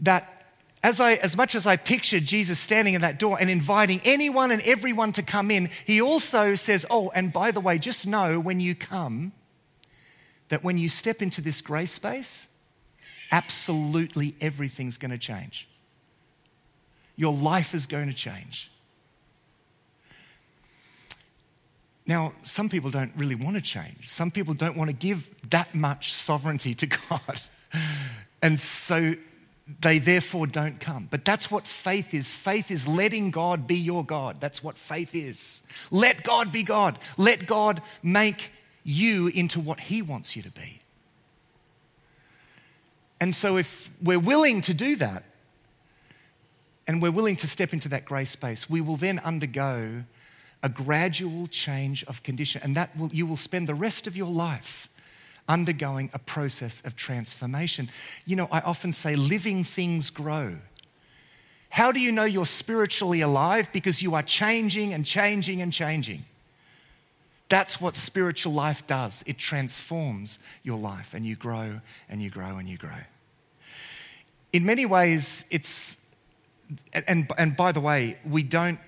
that 0.00 0.46
as, 0.82 1.00
I, 1.00 1.12
as 1.14 1.36
much 1.36 1.54
as 1.54 1.66
I 1.66 1.76
pictured 1.76 2.24
Jesus 2.24 2.58
standing 2.58 2.94
in 2.94 3.00
that 3.00 3.18
door 3.18 3.38
and 3.40 3.48
inviting 3.48 4.00
anyone 4.04 4.50
and 4.50 4.60
everyone 4.66 5.12
to 5.12 5.22
come 5.22 5.50
in, 5.50 5.70
he 5.86 6.00
also 6.00 6.54
says, 6.56 6.84
Oh, 6.90 7.10
and 7.14 7.32
by 7.32 7.52
the 7.52 7.60
way, 7.60 7.78
just 7.78 8.06
know 8.06 8.38
when 8.38 8.60
you 8.60 8.74
come 8.74 9.32
that 10.48 10.62
when 10.62 10.76
you 10.76 10.88
step 10.88 11.22
into 11.22 11.40
this 11.40 11.62
grace 11.62 11.92
space, 11.92 12.48
absolutely 13.34 14.36
everything's 14.40 14.96
going 14.96 15.10
to 15.10 15.18
change. 15.18 15.66
Your 17.16 17.34
life 17.34 17.74
is 17.74 17.88
going 17.88 18.06
to 18.06 18.14
change. 18.14 18.70
Now, 22.06 22.32
some 22.42 22.68
people 22.68 22.90
don't 22.90 23.10
really 23.16 23.34
want 23.34 23.56
to 23.56 23.62
change. 23.62 24.08
Some 24.08 24.30
people 24.30 24.54
don't 24.54 24.76
want 24.76 24.90
to 24.90 24.96
give 24.96 25.30
that 25.50 25.74
much 25.74 26.12
sovereignty 26.12 26.74
to 26.74 26.86
God. 27.10 27.40
And 28.40 28.56
so 28.56 29.14
they 29.80 29.98
therefore 29.98 30.46
don't 30.46 30.78
come. 30.78 31.08
But 31.10 31.24
that's 31.24 31.50
what 31.50 31.66
faith 31.66 32.14
is. 32.14 32.32
Faith 32.32 32.70
is 32.70 32.86
letting 32.86 33.32
God 33.32 33.66
be 33.66 33.76
your 33.76 34.04
God. 34.04 34.40
That's 34.40 34.62
what 34.62 34.78
faith 34.78 35.12
is. 35.12 35.64
Let 35.90 36.22
God 36.22 36.52
be 36.52 36.62
God. 36.62 37.00
Let 37.18 37.46
God 37.46 37.82
make 38.00 38.52
you 38.84 39.26
into 39.28 39.58
what 39.58 39.80
He 39.80 40.02
wants 40.02 40.36
you 40.36 40.42
to 40.42 40.50
be. 40.52 40.83
And 43.20 43.34
so, 43.34 43.56
if 43.56 43.90
we're 44.02 44.18
willing 44.18 44.60
to 44.62 44.74
do 44.74 44.96
that, 44.96 45.24
and 46.86 47.00
we're 47.00 47.10
willing 47.10 47.36
to 47.36 47.46
step 47.46 47.72
into 47.72 47.88
that 47.90 48.04
grace 48.04 48.30
space, 48.30 48.68
we 48.68 48.80
will 48.80 48.96
then 48.96 49.18
undergo 49.20 50.04
a 50.62 50.68
gradual 50.68 51.46
change 51.46 52.04
of 52.04 52.22
condition. 52.22 52.60
And 52.64 52.76
that 52.76 52.96
will, 52.96 53.08
you 53.12 53.26
will 53.26 53.36
spend 53.36 53.68
the 53.68 53.74
rest 53.74 54.06
of 54.06 54.16
your 54.16 54.30
life 54.30 54.88
undergoing 55.48 56.10
a 56.14 56.18
process 56.18 56.84
of 56.84 56.96
transformation. 56.96 57.88
You 58.26 58.36
know, 58.36 58.48
I 58.50 58.60
often 58.60 58.92
say 58.92 59.16
living 59.16 59.64
things 59.64 60.10
grow. 60.10 60.56
How 61.70 61.92
do 61.92 62.00
you 62.00 62.12
know 62.12 62.24
you're 62.24 62.46
spiritually 62.46 63.20
alive? 63.20 63.68
Because 63.72 64.02
you 64.02 64.14
are 64.14 64.22
changing 64.22 64.94
and 64.94 65.04
changing 65.04 65.60
and 65.60 65.72
changing. 65.72 66.24
That's 67.54 67.80
what 67.80 67.94
spiritual 67.94 68.52
life 68.52 68.84
does. 68.84 69.22
It 69.28 69.38
transforms 69.38 70.40
your 70.64 70.76
life, 70.76 71.14
and 71.14 71.24
you 71.24 71.36
grow 71.36 71.82
and 72.08 72.20
you 72.20 72.28
grow 72.28 72.58
and 72.58 72.68
you 72.68 72.76
grow. 72.76 72.98
In 74.52 74.66
many 74.66 74.84
ways, 74.84 75.44
it's, 75.52 76.04
and, 77.06 77.30
and 77.38 77.56
by 77.56 77.70
the 77.70 77.80
way, 77.80 78.18
we 78.28 78.42
don't 78.42 78.80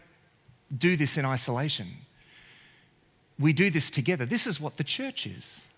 do 0.77 0.97
this 0.97 1.17
in 1.17 1.25
isolation. 1.25 1.87
We 3.39 3.53
do 3.53 3.71
this 3.71 3.89
together. 3.89 4.27
This 4.27 4.49
is 4.49 4.61
what 4.61 4.79
the 4.79 4.85
church 4.85 5.29
is. 5.29 5.69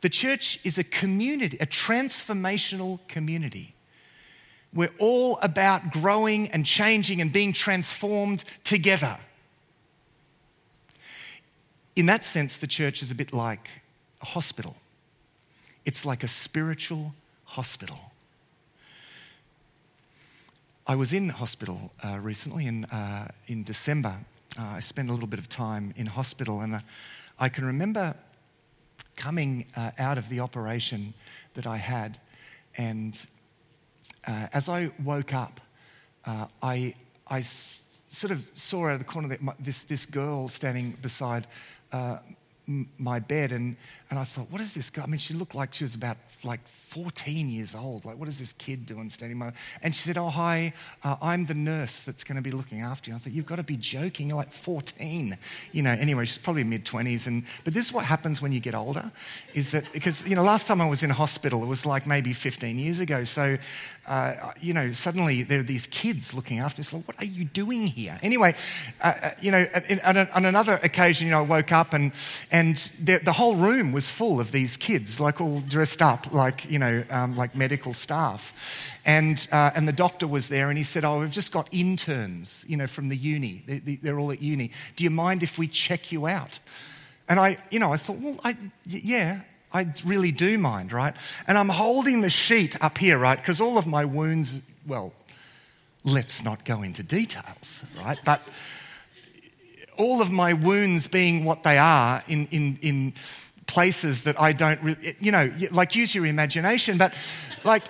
The 0.00 0.08
church 0.08 0.64
is 0.64 0.78
a 0.78 0.84
community, 0.84 1.58
a 1.60 1.66
transformational 1.66 3.06
community. 3.06 3.74
We're 4.72 4.94
all 4.98 5.38
about 5.42 5.90
growing 5.90 6.48
and 6.52 6.64
changing 6.64 7.20
and 7.20 7.30
being 7.30 7.52
transformed 7.52 8.44
together. 8.64 9.18
In 11.94 12.06
that 12.06 12.24
sense, 12.24 12.56
the 12.58 12.66
church 12.66 13.02
is 13.02 13.10
a 13.10 13.14
bit 13.14 13.32
like 13.32 13.68
a 14.22 14.26
hospital. 14.26 14.76
It's 15.84 16.06
like 16.06 16.22
a 16.22 16.28
spiritual 16.28 17.14
hospital. 17.44 18.12
I 20.86 20.96
was 20.96 21.12
in 21.12 21.28
hospital 21.28 21.92
uh, 22.02 22.18
recently 22.18 22.66
in, 22.66 22.86
uh, 22.86 23.28
in 23.46 23.62
December. 23.62 24.14
Uh, 24.58 24.62
I 24.76 24.80
spent 24.80 25.10
a 25.10 25.12
little 25.12 25.28
bit 25.28 25.38
of 25.38 25.48
time 25.48 25.92
in 25.96 26.06
hospital, 26.06 26.60
and 26.60 26.76
uh, 26.76 26.80
I 27.38 27.48
can 27.48 27.64
remember 27.64 28.14
coming 29.16 29.66
uh, 29.76 29.90
out 29.98 30.18
of 30.18 30.28
the 30.28 30.40
operation 30.40 31.14
that 31.54 31.66
I 31.66 31.76
had, 31.76 32.18
and 32.78 33.24
uh, 34.26 34.46
as 34.52 34.68
I 34.68 34.90
woke 35.02 35.34
up, 35.34 35.60
I, 36.26 36.94
I 37.26 37.38
s- 37.40 38.00
sort 38.08 38.30
of 38.30 38.48
saw 38.54 38.86
out 38.86 38.94
of 38.94 38.98
the 38.98 39.04
corner 39.04 39.28
that 39.28 39.42
my, 39.42 39.52
this, 39.58 39.84
this 39.84 40.06
girl 40.06 40.48
standing 40.48 40.96
beside 41.02 41.46
uh, 41.92 42.18
my 42.98 43.18
bed 43.18 43.50
and, 43.52 43.76
and 44.08 44.18
I 44.18 44.24
thought, 44.24 44.50
what 44.50 44.60
is 44.60 44.74
this 44.74 44.88
girl? 44.88 45.04
I 45.04 45.06
mean, 45.08 45.18
she 45.18 45.34
looked 45.34 45.54
like 45.54 45.74
she 45.74 45.84
was 45.84 45.94
about 45.94 46.16
like 46.44 46.66
14 46.66 47.48
years 47.48 47.74
old. 47.74 48.04
Like, 48.04 48.18
what 48.18 48.28
is 48.28 48.38
this 48.38 48.52
kid 48.52 48.86
doing 48.86 49.10
standing 49.10 49.38
by? 49.38 49.52
And 49.82 49.94
she 49.94 50.02
said, 50.02 50.16
oh, 50.16 50.28
hi, 50.28 50.72
uh, 51.02 51.16
I'm 51.20 51.46
the 51.46 51.54
nurse 51.54 52.04
that's 52.04 52.22
going 52.22 52.36
to 52.36 52.42
be 52.42 52.52
looking 52.52 52.80
after 52.80 53.10
you. 53.10 53.16
I 53.16 53.18
thought, 53.18 53.32
you've 53.32 53.46
got 53.46 53.56
to 53.56 53.64
be 53.64 53.76
joking. 53.76 54.28
You're 54.28 54.36
like 54.36 54.52
14. 54.52 55.36
You 55.72 55.82
know, 55.82 55.90
anyway, 55.90 56.24
she's 56.24 56.38
probably 56.38 56.64
mid 56.64 56.84
20s. 56.84 57.26
And, 57.26 57.44
but 57.64 57.74
this 57.74 57.86
is 57.86 57.92
what 57.92 58.04
happens 58.04 58.40
when 58.40 58.52
you 58.52 58.60
get 58.60 58.74
older 58.74 59.10
is 59.54 59.72
that, 59.72 59.92
because, 59.92 60.26
you 60.26 60.36
know, 60.36 60.42
last 60.42 60.66
time 60.66 60.80
I 60.80 60.88
was 60.88 61.02
in 61.02 61.10
hospital, 61.10 61.62
it 61.62 61.68
was 61.68 61.84
like 61.84 62.06
maybe 62.06 62.32
15 62.32 62.78
years 62.78 63.00
ago. 63.00 63.24
So, 63.24 63.58
uh, 64.06 64.52
you 64.60 64.74
know, 64.74 64.90
suddenly 64.90 65.42
there 65.42 65.60
are 65.60 65.64
these 65.64 65.86
kids 65.86 66.34
looking 66.34 66.58
after 66.58 66.80
us. 66.80 66.92
Like, 66.92 67.06
what 67.06 67.22
are 67.22 67.26
you 67.26 67.44
doing 67.44 67.86
here? 67.86 68.18
Anyway, 68.22 68.54
uh, 69.02 69.12
uh 69.22 69.30
you 69.40 69.52
know, 69.52 69.64
on, 70.04 70.16
on, 70.18 70.44
another 70.44 70.80
occasion, 70.82 71.28
you 71.28 71.32
know, 71.32 71.38
I 71.38 71.46
woke 71.46 71.70
up 71.70 71.92
and, 71.92 72.10
and 72.50 72.76
the, 73.00 73.20
the 73.22 73.32
whole 73.32 73.54
room 73.54 73.92
was 73.92 74.10
full 74.10 74.40
of 74.40 74.50
these 74.50 74.76
kids, 74.76 75.20
like 75.20 75.40
all 75.40 75.60
dressed 75.60 76.02
up 76.02 76.32
like, 76.32 76.68
you 76.68 76.80
know, 76.80 77.04
um, 77.10 77.36
like 77.36 77.54
medical 77.54 77.92
staff. 77.92 78.90
And, 79.04 79.46
uh, 79.52 79.70
and 79.74 79.86
the 79.86 79.92
doctor 79.92 80.26
was 80.26 80.48
there 80.48 80.68
and 80.68 80.78
he 80.78 80.84
said, 80.84 81.04
Oh, 81.04 81.20
we've 81.20 81.30
just 81.30 81.52
got 81.52 81.68
interns, 81.72 82.64
you 82.68 82.76
know, 82.76 82.86
from 82.86 83.08
the 83.08 83.16
uni. 83.16 83.62
They, 83.66 83.78
they're 83.96 84.18
all 84.18 84.32
at 84.32 84.42
uni. 84.42 84.72
Do 84.96 85.04
you 85.04 85.10
mind 85.10 85.42
if 85.42 85.58
we 85.58 85.68
check 85.68 86.10
you 86.10 86.26
out? 86.26 86.58
And 87.28 87.38
I, 87.38 87.56
you 87.70 87.78
know, 87.78 87.92
I 87.92 87.96
thought, 87.96 88.18
Well, 88.18 88.38
I, 88.44 88.56
yeah, 88.84 89.42
I 89.72 89.92
really 90.04 90.32
do 90.32 90.58
mind, 90.58 90.92
right? 90.92 91.14
And 91.46 91.56
I'm 91.56 91.68
holding 91.68 92.20
the 92.20 92.30
sheet 92.30 92.76
up 92.82 92.98
here, 92.98 93.18
right? 93.18 93.38
Because 93.38 93.60
all 93.60 93.78
of 93.78 93.86
my 93.86 94.04
wounds, 94.04 94.68
well, 94.86 95.12
let's 96.04 96.44
not 96.44 96.64
go 96.64 96.82
into 96.82 97.02
details, 97.02 97.84
right? 97.98 98.18
But 98.24 98.46
all 99.96 100.20
of 100.20 100.30
my 100.30 100.52
wounds 100.52 101.06
being 101.06 101.44
what 101.44 101.62
they 101.62 101.78
are 101.78 102.22
in, 102.28 102.46
in, 102.50 102.78
in 102.82 103.12
places 103.66 104.24
that 104.24 104.40
I 104.40 104.52
don't 104.52 104.82
really, 104.82 105.16
you 105.20 105.32
know, 105.32 105.50
like 105.70 105.94
use 105.94 106.14
your 106.14 106.26
imagination, 106.26 106.98
but 106.98 107.14
like, 107.64 107.84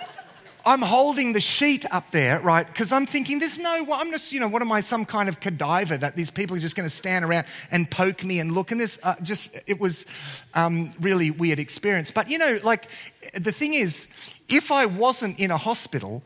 I'm 0.65 0.81
holding 0.81 1.33
the 1.33 1.41
sheet 1.41 1.85
up 1.91 2.11
there, 2.11 2.39
right? 2.39 2.65
Because 2.65 2.93
I'm 2.93 3.05
thinking, 3.05 3.39
there's 3.39 3.59
no, 3.59 3.85
I'm 3.93 4.11
just, 4.11 4.31
you 4.31 4.39
know, 4.39 4.47
what 4.47 4.61
am 4.61 4.71
I, 4.71 4.79
some 4.79 5.03
kind 5.03 5.27
of 5.27 5.39
cadaver 5.39 5.97
that 5.97 6.15
these 6.15 6.29
people 6.29 6.55
are 6.55 6.59
just 6.59 6.75
going 6.75 6.87
to 6.87 6.95
stand 6.95 7.25
around 7.25 7.45
and 7.69 7.89
poke 7.91 8.23
me 8.23 8.39
and 8.39 8.53
look? 8.53 8.71
And 8.71 8.79
this, 8.79 8.97
uh, 9.03 9.15
just, 9.21 9.57
it 9.67 9.79
was 9.79 10.05
um, 10.53 10.91
really 11.01 11.31
weird 11.31 11.59
experience. 11.59 12.11
But, 12.11 12.29
you 12.29 12.37
know, 12.37 12.59
like, 12.63 12.87
the 13.33 13.51
thing 13.51 13.73
is, 13.73 14.07
if 14.47 14.71
I 14.71 14.85
wasn't 14.85 15.39
in 15.39 15.51
a 15.51 15.57
hospital, 15.57 16.23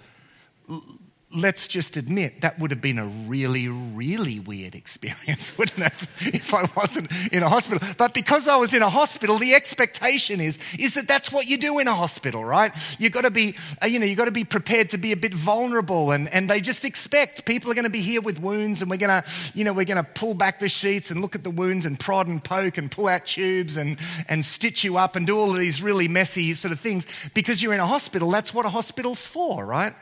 let's 1.35 1.67
just 1.67 1.97
admit 1.97 2.39
that 2.39 2.57
would 2.57 2.71
have 2.71 2.81
been 2.81 2.97
a 2.97 3.05
really, 3.05 3.67
really 3.67 4.39
weird 4.39 4.75
experience, 4.75 5.57
wouldn't 5.57 5.79
it? 5.79 6.07
If 6.33 6.53
I 6.53 6.65
wasn't 6.75 7.11
in 7.33 7.43
a 7.43 7.49
hospital. 7.49 7.85
But 7.97 8.13
because 8.13 8.47
I 8.47 8.55
was 8.55 8.73
in 8.73 8.81
a 8.81 8.89
hospital, 8.89 9.37
the 9.37 9.53
expectation 9.53 10.39
is, 10.39 10.57
is 10.79 10.93
that 10.93 11.07
that's 11.07 11.31
what 11.31 11.45
you 11.47 11.57
do 11.57 11.79
in 11.79 11.87
a 11.87 11.93
hospital, 11.93 12.45
right? 12.45 12.71
You've 12.97 13.11
got 13.11 13.25
to 13.25 13.31
be, 13.31 13.55
uh, 13.83 13.87
you 13.87 13.99
know, 13.99 14.05
you've 14.05 14.17
got 14.17 14.25
to 14.25 14.31
be 14.31 14.45
prepared 14.45 14.89
to 14.91 14.97
be 14.97 15.11
a 15.11 15.17
bit 15.17 15.33
vulnerable. 15.33 16.11
And, 16.11 16.33
and 16.33 16.49
they 16.49 16.61
just 16.61 16.85
expect 16.85 17.45
people 17.45 17.69
are 17.71 17.75
going 17.75 17.83
to 17.83 17.91
be 17.91 18.01
here 18.01 18.21
with 18.21 18.39
wounds 18.39 18.81
and 18.81 18.89
we're 18.89 18.97
going 18.97 19.21
to, 19.21 19.29
you 19.53 19.65
know, 19.65 19.73
we're 19.73 19.85
going 19.85 20.03
to 20.03 20.09
pull 20.11 20.33
back 20.33 20.59
the 20.59 20.69
sheets 20.69 21.11
and 21.11 21.21
look 21.21 21.35
at 21.35 21.43
the 21.43 21.51
wounds 21.51 21.85
and 21.85 21.99
prod 21.99 22.27
and 22.29 22.41
poke 22.41 22.77
and 22.77 22.89
pull 22.89 23.07
out 23.07 23.25
tubes 23.25 23.75
and, 23.75 23.97
and 24.29 24.45
stitch 24.45 24.85
you 24.85 24.95
up 24.95 25.17
and 25.17 25.27
do 25.27 25.37
all 25.37 25.51
of 25.51 25.57
these 25.57 25.81
really 25.81 26.07
messy 26.07 26.53
sort 26.53 26.71
of 26.71 26.79
things. 26.79 27.29
Because 27.33 27.61
you're 27.61 27.73
in 27.73 27.81
a 27.81 27.85
hospital, 27.85 28.31
that's 28.31 28.53
what 28.53 28.65
a 28.65 28.69
hospital's 28.69 29.27
for, 29.27 29.65
right? 29.65 29.93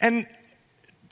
And 0.00 0.26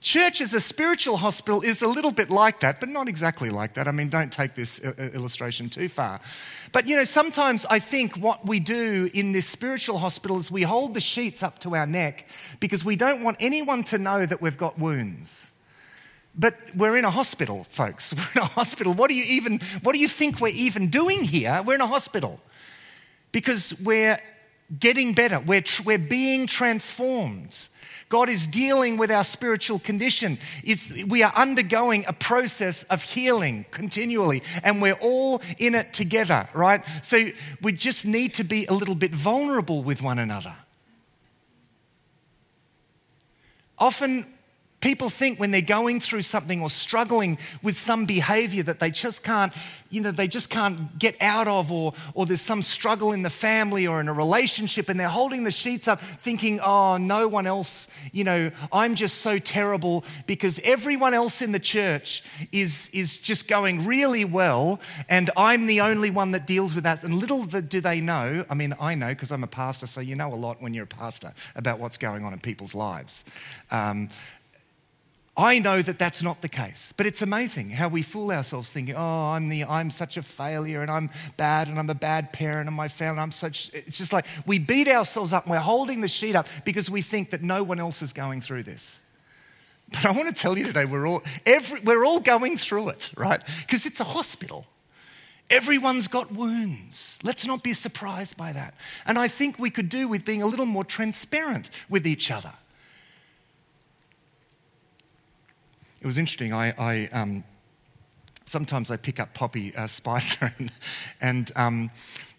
Church 0.01 0.41
as 0.41 0.55
a 0.55 0.61
spiritual 0.61 1.17
hospital 1.17 1.61
is 1.61 1.83
a 1.83 1.89
little 1.89 2.13
bit 2.13 2.31
like 2.31 2.61
that, 2.61 2.79
but 2.79 2.89
not 2.89 3.09
exactly 3.09 3.51
like 3.51 3.75
that. 3.75 3.89
I 3.89 3.91
mean, 3.91 4.09
don't 4.09 4.33
take 4.33 4.55
this 4.55 4.83
uh, 4.85 4.93
uh, 4.97 5.03
illustration 5.09 5.69
too 5.69 5.89
far. 5.89 6.21
But 6.73 6.87
you 6.87 6.95
know, 6.95 7.05
sometimes 7.05 7.67
I 7.67 7.81
think 7.81 8.17
what 8.17 8.47
we 8.47 8.61
do 8.61 9.11
in 9.13 9.33
this 9.33 9.49
spiritual 9.49 9.99
hospital 9.99 10.37
is 10.37 10.51
we 10.53 10.63
hold 10.63 10.95
the 10.95 11.01
sheets 11.01 11.43
up 11.43 11.59
to 11.61 11.75
our 11.75 11.87
neck 11.87 12.29
because 12.61 12.85
we 12.85 12.95
don't 12.95 13.25
want 13.25 13.39
anyone 13.41 13.83
to 13.85 13.99
know 13.99 14.25
that 14.25 14.41
we've 14.41 14.57
got 14.57 14.79
wounds. 14.79 15.53
But 16.39 16.55
we're 16.77 16.97
in 16.97 17.05
a 17.05 17.11
hospital, 17.11 17.65
folks. 17.65 18.15
We're 18.17 18.43
in 18.43 18.43
a 18.43 18.53
hospital. 18.53 18.95
What 18.95 19.11
do 19.11 19.17
you 19.17 19.25
even 19.29 19.59
what 19.83 19.95
do 19.95 19.99
you 19.99 20.07
think 20.07 20.41
we're 20.41 20.55
even 20.55 20.89
doing 20.89 21.25
here? 21.25 21.61
We're 21.67 21.75
in 21.75 21.81
a 21.81 21.87
hospital. 21.89 22.41
Because 23.33 23.79
we're 23.83 24.19
getting 24.79 25.13
better. 25.15 25.41
We're, 25.41 25.65
we're 25.85 25.99
being 25.99 26.47
transformed. 26.47 27.69
God 28.09 28.29
is 28.29 28.47
dealing 28.47 28.97
with 28.97 29.11
our 29.11 29.25
spiritual 29.25 29.79
condition. 29.79 30.39
It's, 30.65 30.93
we 31.05 31.23
are 31.23 31.33
undergoing 31.35 32.05
a 32.07 32.13
process 32.13 32.83
of 32.85 33.03
healing 33.03 33.67
continually, 33.71 34.43
and 34.63 34.81
we're 34.81 34.99
all 35.01 35.43
in 35.59 35.75
it 35.75 35.93
together, 35.93 36.49
right? 36.55 36.83
So 37.03 37.27
we 37.61 37.73
just 37.73 38.07
need 38.07 38.35
to 38.35 38.45
be 38.45 38.65
a 38.67 38.73
little 38.73 38.95
bit 38.95 39.15
vulnerable 39.15 39.83
with 39.83 40.03
one 40.03 40.19
another. 40.19 40.55
Often, 43.79 44.27
People 44.81 45.11
think 45.11 45.41
when 45.41 45.51
they're 45.51 45.61
going 45.61 45.99
through 45.99 46.23
something 46.23 46.63
or 46.63 46.71
struggling 46.71 47.37
with 47.65 47.77
some 47.77 48.07
behavior 48.07 48.63
that 48.63 48.79
they 48.79 48.91
just 48.91 49.25
can't, 49.25 49.53
you 49.91 50.01
know, 50.01 50.13
they 50.13 50.29
just 50.29 50.51
can't 50.51 50.97
get 51.01 51.17
out 51.21 51.49
of, 51.49 51.73
or, 51.73 51.95
or 52.15 52.27
there's 52.27 52.41
some 52.41 52.63
struggle 52.63 53.13
in 53.13 53.23
the 53.23 53.31
family 53.31 53.89
or 53.89 54.01
in 54.01 54.07
a 54.07 54.13
relationship, 54.13 54.89
and 54.89 55.01
they're 55.01 55.09
holding 55.09 55.43
the 55.43 55.51
sheets 55.51 55.89
up 55.89 56.01
thinking, 56.01 56.61
oh, 56.63 56.97
no 56.97 57.27
one 57.27 57.45
else, 57.45 57.89
you 58.13 58.23
know, 58.23 58.53
I'm 58.71 58.95
just 58.95 59.17
so 59.17 59.39
terrible 59.39 60.05
because 60.29 60.61
everyone 60.63 61.13
else 61.13 61.43
in 61.43 61.51
the 61.51 61.59
church 61.59 62.23
is, 62.53 62.89
is 62.93 63.19
just 63.19 63.49
going 63.49 63.85
really 63.85 64.25
well, 64.25 64.79
and 65.09 65.29
I'm 65.37 65.67
the 65.67 65.81
only 65.81 66.11
one 66.13 66.31
that 66.33 66.47
deals 66.47 66.77
with 66.77 66.85
that. 66.85 67.03
And 67.03 67.15
little 67.15 67.45
do 67.45 67.81
they 67.81 68.01
know, 68.01 68.45
I 68.49 68.55
mean, 68.55 68.75
I 68.81 68.95
know 68.95 69.09
because 69.09 69.33
I'm 69.33 69.43
a 69.43 69.49
pastor, 69.49 69.87
so 69.87 70.01
you 70.01 70.15
know 70.15 70.33
a 70.33 70.37
lot 70.37 70.63
when 70.63 70.73
you're 70.73 70.85
a 70.85 70.87
pastor 70.87 71.33
about 71.57 71.81
what's 71.81 71.99
going 71.99 72.25
on 72.25 72.33
in 72.33 72.39
people's 72.39 72.77
lives. 72.77 73.25
Um, 73.73 74.09
I 75.39 75.61
know 75.61 75.81
that 75.81 76.01
that's 76.01 76.21
not 76.21 76.43
the 76.43 76.49
case, 76.49 76.93
but 76.97 77.07
it's 77.07 77.23
amazing 77.23 77.71
how 77.71 77.87
we 77.87 78.03
fool 78.03 78.33
ourselves 78.33 78.73
thinking, 78.73 78.97
"Oh, 78.97 79.31
I'm 79.31 79.49
the 79.49 79.65
I'm 79.65 79.89
such 79.89 80.17
a 80.17 80.23
failure 80.23 80.83
and 80.83 80.91
I'm 80.91 81.11
bad 81.37 81.69
and 81.69 81.79
I'm 81.79 81.89
a 81.89 81.95
bad 81.95 82.33
parent 82.33 82.67
and 82.67 82.77
my 82.77 82.89
family 82.89 83.23
I'm 83.23 83.31
such." 83.31 83.73
It's 83.73 83.97
just 83.99 84.13
like 84.13 84.27
we 84.47 84.59
beat 84.59 84.89
ourselves 84.89 85.33
up 85.33 85.45
and 85.45 85.53
we're 85.53 85.61
holding 85.61 86.01
the 86.01 86.09
sheet 86.09 86.35
up 86.35 86.49
because 86.65 86.91
we 86.91 87.03
think 87.03 87.31
that 87.31 87.41
no 87.41 87.63
one 87.63 87.79
else 87.79 88.03
is 88.03 88.13
going 88.13 88.41
through 88.41 88.65
this. 88.65 88.99
But 89.91 90.07
I 90.07 90.11
want 90.11 90.35
to 90.35 90.43
tell 90.43 90.59
you 90.59 90.65
today, 90.65 90.85
we're 90.85 91.07
all 91.07 91.23
every, 91.47 91.81
we're 91.83 92.05
all 92.05 92.19
going 92.19 92.57
through 92.57 92.89
it, 92.89 93.11
right? 93.17 93.41
Because 93.61 93.87
it's 93.87 94.01
a 94.01 94.05
hospital. 94.05 94.67
Everyone's 95.51 96.09
got 96.09 96.33
wounds. 96.33 97.21
Let's 97.23 97.47
not 97.47 97.63
be 97.63 97.75
surprised 97.75 98.37
by 98.37 98.53
that. 98.53 98.75
And 99.07 99.17
I 99.17 99.29
think 99.29 99.57
we 99.57 99.71
could 99.71 99.89
do 99.89 100.09
with 100.09 100.25
being 100.25 100.43
a 100.43 100.47
little 100.47 100.67
more 100.67 100.85
transparent 100.85 101.71
with 101.89 102.09
each 102.09 102.33
other. 102.33 102.53
It 106.01 106.07
was 106.07 106.19
interesting. 106.19 106.53
I, 106.53 106.75
I 106.79 107.09
um, 107.13 107.45
sometimes 108.45 108.91
I 108.91 108.97
pick 108.97 109.21
up 109.21 109.35
Poppy 109.35 109.75
uh, 109.77 109.87
Spicer, 109.87 110.53
and, 110.59 110.71
and 111.21 111.53
um, 111.57 111.91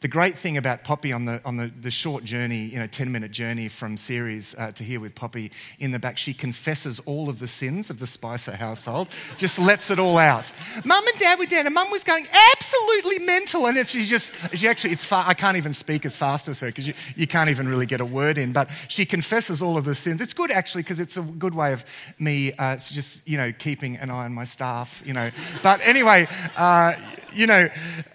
the 0.01 0.07
great 0.07 0.37
thing 0.37 0.57
about 0.57 0.83
Poppy 0.83 1.11
on 1.11 1.25
the, 1.25 1.41
on 1.43 1.57
the, 1.57 1.71
the 1.81 1.91
short 1.91 2.23
journey, 2.23 2.65
you 2.65 2.79
know, 2.79 2.87
10 2.87 3.11
minute 3.11 3.31
journey 3.31 3.67
from 3.67 3.97
series 3.97 4.55
uh, 4.57 4.71
to 4.71 4.83
here 4.83 4.99
with 4.99 5.13
Poppy 5.13 5.51
in 5.77 5.91
the 5.91 5.99
back, 5.99 6.17
she 6.17 6.33
confesses 6.33 7.01
all 7.01 7.29
of 7.29 7.39
the 7.39 7.47
sins 7.47 7.89
of 7.89 7.99
the 7.99 8.07
Spicer 8.07 8.55
household, 8.55 9.09
just 9.37 9.59
lets 9.59 9.89
it 9.89 9.99
all 9.99 10.17
out. 10.17 10.51
Mum 10.85 11.03
and 11.05 11.19
Dad 11.19 11.37
were 11.37 11.45
down, 11.45 11.65
and 11.65 11.75
Mum 11.75 11.91
was 11.91 12.05
going 12.05 12.25
absolutely 12.53 13.19
mental. 13.19 13.67
And 13.67 13.77
she's 13.85 14.09
just, 14.09 14.57
she 14.57 14.67
actually, 14.69 14.91
it's 14.91 15.03
far, 15.03 15.25
I 15.27 15.33
can't 15.33 15.57
even 15.57 15.73
speak 15.73 16.05
as 16.05 16.15
fast 16.15 16.47
as 16.47 16.61
her 16.61 16.67
because 16.67 16.87
you, 16.87 16.93
you 17.17 17.27
can't 17.27 17.49
even 17.49 17.67
really 17.67 17.85
get 17.85 17.99
a 17.99 18.05
word 18.05 18.37
in. 18.37 18.53
But 18.53 18.69
she 18.87 19.05
confesses 19.05 19.61
all 19.61 19.77
of 19.77 19.83
the 19.83 19.95
sins. 19.95 20.21
It's 20.21 20.33
good 20.33 20.51
actually 20.51 20.83
because 20.83 21.01
it's 21.01 21.17
a 21.17 21.21
good 21.21 21.53
way 21.53 21.73
of 21.73 21.83
me 22.19 22.53
uh, 22.53 22.77
just, 22.77 23.27
you 23.27 23.37
know, 23.37 23.51
keeping 23.51 23.97
an 23.97 24.09
eye 24.09 24.25
on 24.25 24.33
my 24.33 24.45
staff, 24.45 25.03
you 25.05 25.13
know. 25.13 25.29
But 25.61 25.85
anyway, 25.85 26.27
uh, 26.55 26.93
you 27.33 27.47
know, 27.47 27.67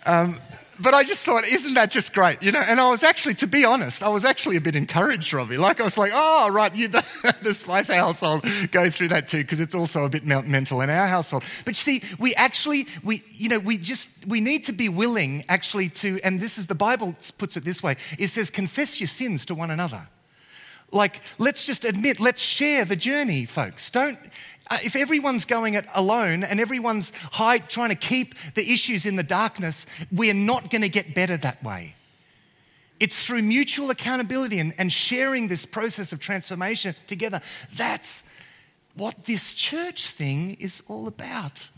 um, 0.06 0.38
but 0.80 0.94
I 0.94 1.02
just 1.02 1.24
thought, 1.24 1.44
isn't 1.44 1.74
that 1.74 1.90
just 1.90 2.12
great? 2.12 2.42
You 2.42 2.52
know, 2.52 2.62
and 2.68 2.80
I 2.80 2.90
was 2.90 3.02
actually, 3.02 3.34
to 3.34 3.46
be 3.46 3.64
honest, 3.64 4.02
I 4.02 4.08
was 4.08 4.24
actually 4.24 4.56
a 4.56 4.60
bit 4.60 4.74
encouraged, 4.74 5.32
Robbie. 5.32 5.56
Like 5.56 5.80
I 5.80 5.84
was 5.84 5.96
like, 5.96 6.10
oh, 6.12 6.52
right, 6.52 6.74
you, 6.74 6.88
the, 6.88 7.04
the 7.42 7.54
Spicer 7.54 7.94
household 7.94 8.44
go 8.70 8.90
through 8.90 9.08
that 9.08 9.28
too, 9.28 9.38
because 9.38 9.60
it's 9.60 9.74
also 9.74 10.04
a 10.04 10.08
bit 10.08 10.24
mental 10.24 10.80
in 10.80 10.90
our 10.90 11.06
household. 11.06 11.44
But 11.64 11.72
you 11.72 12.00
see, 12.00 12.02
we 12.18 12.34
actually, 12.34 12.86
we, 13.02 13.22
you 13.32 13.48
know, 13.48 13.58
we 13.58 13.78
just, 13.78 14.26
we 14.26 14.40
need 14.40 14.64
to 14.64 14.72
be 14.72 14.88
willing 14.88 15.44
actually 15.48 15.88
to, 15.90 16.18
and 16.24 16.40
this 16.40 16.58
is 16.58 16.66
the 16.66 16.74
Bible 16.74 17.14
puts 17.38 17.56
it 17.56 17.64
this 17.64 17.82
way. 17.82 17.96
It 18.18 18.28
says, 18.28 18.50
confess 18.50 19.00
your 19.00 19.08
sins 19.08 19.46
to 19.46 19.54
one 19.54 19.70
another. 19.70 20.08
Like, 20.94 21.20
let's 21.38 21.66
just 21.66 21.84
admit, 21.84 22.20
let's 22.20 22.40
share 22.40 22.84
the 22.84 22.94
journey, 22.94 23.46
folks. 23.46 23.90
Don't, 23.90 24.16
Uh, 24.74 24.78
if 24.82 24.96
everyone's 24.96 25.44
going 25.44 25.74
it 25.74 25.86
alone 25.94 26.42
and 26.42 26.58
everyone's 26.58 27.12
trying 27.68 27.90
to 27.90 27.94
keep 27.94 28.34
the 28.54 28.72
issues 28.72 29.06
in 29.06 29.14
the 29.14 29.22
darkness, 29.22 29.86
we're 30.10 30.34
not 30.34 30.68
going 30.68 30.82
to 30.82 30.88
get 30.88 31.14
better 31.14 31.36
that 31.36 31.62
way. 31.62 31.94
It's 32.98 33.24
through 33.24 33.42
mutual 33.42 33.90
accountability 33.90 34.58
and, 34.58 34.74
and 34.76 34.92
sharing 34.92 35.46
this 35.46 35.64
process 35.64 36.12
of 36.12 36.18
transformation 36.18 36.96
together. 37.06 37.40
That's 37.76 38.28
what 38.96 39.26
this 39.26 39.54
church 39.54 40.08
thing 40.08 40.56
is 40.58 40.82
all 40.88 41.06
about. 41.06 41.68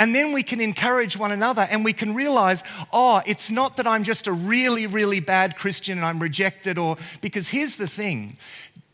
And 0.00 0.14
then 0.14 0.32
we 0.32 0.44
can 0.44 0.60
encourage 0.60 1.16
one 1.16 1.32
another 1.32 1.66
and 1.70 1.84
we 1.84 1.92
can 1.92 2.14
realize, 2.14 2.62
oh, 2.92 3.20
it's 3.26 3.50
not 3.50 3.76
that 3.78 3.86
I'm 3.86 4.04
just 4.04 4.28
a 4.28 4.32
really, 4.32 4.86
really 4.86 5.18
bad 5.18 5.56
Christian 5.56 5.98
and 5.98 6.06
I'm 6.06 6.20
rejected, 6.20 6.78
or 6.78 6.96
because 7.20 7.48
here's 7.48 7.76
the 7.76 7.88
thing 7.88 8.38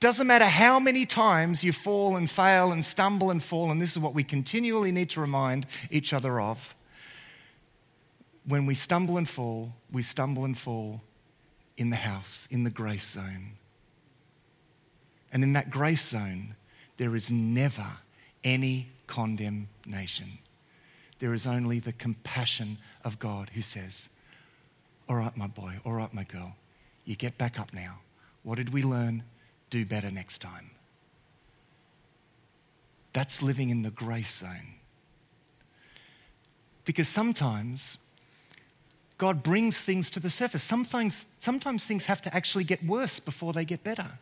doesn't 0.05 0.27
matter 0.27 0.45
how 0.45 0.79
many 0.79 1.07
times 1.07 1.65
you 1.65 1.73
fall 1.73 2.15
and 2.15 2.31
fail 2.31 2.73
and 2.73 2.85
stumble 2.85 3.31
and 3.31 3.43
fall, 3.43 3.71
and 3.71 3.81
this 3.81 3.93
is 3.93 3.99
what 3.99 4.13
we 4.13 4.23
continually 4.23 4.93
need 4.93 5.09
to 5.09 5.19
remind 5.19 5.65
each 5.91 6.13
other 6.13 6.39
of. 6.39 6.75
When 8.47 8.67
we 8.67 8.75
stumble 8.75 9.17
and 9.17 9.27
fall, 9.27 9.73
we 9.91 10.03
stumble 10.03 10.45
and 10.45 10.59
fall 10.59 11.01
in 11.79 11.89
the 11.89 11.97
house, 11.97 12.47
in 12.51 12.65
the 12.65 12.71
grace 12.71 13.13
zone. 13.13 13.53
And 15.33 15.43
in 15.43 15.55
that 15.55 15.71
grace 15.71 16.07
zone, 16.07 16.55
there 16.99 17.17
is 17.17 17.31
never 17.31 17.87
any 18.45 18.89
condemnation. 19.07 20.39
There 21.19 21.33
is 21.33 21.47
only 21.47 21.79
the 21.79 21.95
compassion 21.95 22.77
of 23.05 23.19
God 23.19 23.53
who 23.55 23.63
says, 23.63 24.11
All 25.09 25.17
right, 25.17 25.35
my 25.35 25.47
boy, 25.47 25.79
all 25.83 25.95
right, 25.95 26.13
my 26.13 26.25
girl, 26.25 26.57
you 27.07 27.17
get 27.17 27.39
back 27.39 27.59
up 27.59 27.73
now. 27.73 28.01
What 28.43 28.57
did 28.57 28.71
we 28.71 28.83
learn? 28.83 29.23
Do 29.75 29.85
better 29.85 30.09
next 30.09 30.39
time. 30.39 30.71
That's 33.13 33.43
living 33.43 33.71
in 33.71 33.83
the 33.83 33.91
grace 33.91 34.37
zone. 34.37 34.75
Because 36.85 37.09
sometimes 37.09 37.99
God 39.19 39.43
brings 39.43 39.83
things 39.83 40.11
to 40.11 40.21
the 40.21 40.31
surface. 40.31 40.63
Sometimes, 40.63 41.27
sometimes 41.41 41.85
things 41.87 42.07
have 42.07 42.23
to 42.23 42.33
actually 42.33 42.63
get 42.63 42.85
worse 42.85 43.19
before 43.19 43.53
they 43.53 43.65
get 43.65 43.83
better. 43.83 44.13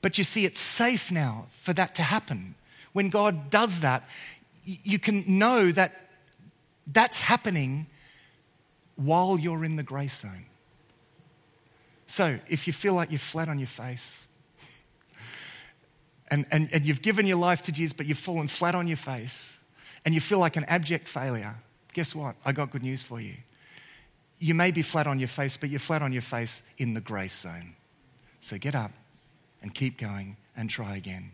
But 0.00 0.16
you 0.16 0.22
see, 0.22 0.44
it's 0.44 0.60
safe 0.60 1.10
now 1.10 1.46
for 1.48 1.72
that 1.72 1.96
to 1.96 2.02
happen. 2.02 2.54
When 2.92 3.10
God 3.10 3.50
does 3.50 3.80
that, 3.80 4.08
you 4.64 5.00
can 5.00 5.24
know 5.26 5.72
that 5.72 5.92
that's 6.86 7.18
happening 7.18 7.86
while 8.94 9.40
you're 9.40 9.64
in 9.64 9.74
the 9.74 9.82
grace 9.82 10.20
zone. 10.20 10.46
So 12.06 12.38
if 12.48 12.66
you 12.66 12.72
feel 12.72 12.94
like 12.94 13.10
you're 13.10 13.18
flat 13.18 13.48
on 13.48 13.58
your 13.58 13.68
face, 13.68 14.26
and, 16.30 16.46
and, 16.50 16.68
and 16.72 16.84
you've 16.84 17.02
given 17.02 17.26
your 17.26 17.36
life 17.38 17.62
to 17.62 17.72
Jesus, 17.72 17.92
but 17.92 18.06
you've 18.06 18.18
fallen 18.18 18.48
flat 18.48 18.74
on 18.74 18.86
your 18.86 18.96
face, 18.96 19.62
and 20.04 20.14
you 20.14 20.20
feel 20.20 20.38
like 20.38 20.56
an 20.56 20.64
abject 20.64 21.08
failure, 21.08 21.56
guess 21.92 22.14
what? 22.14 22.36
I 22.44 22.52
got 22.52 22.70
good 22.70 22.82
news 22.82 23.02
for 23.02 23.20
you. 23.20 23.34
You 24.38 24.54
may 24.54 24.70
be 24.70 24.82
flat 24.82 25.06
on 25.06 25.18
your 25.18 25.28
face, 25.28 25.56
but 25.56 25.70
you're 25.70 25.80
flat 25.80 26.02
on 26.02 26.12
your 26.12 26.22
face 26.22 26.62
in 26.76 26.94
the 26.94 27.00
grace 27.00 27.38
zone. 27.40 27.76
So 28.40 28.58
get 28.58 28.74
up 28.74 28.90
and 29.62 29.74
keep 29.74 29.96
going 29.96 30.36
and 30.56 30.68
try 30.68 30.96
again. 30.96 31.30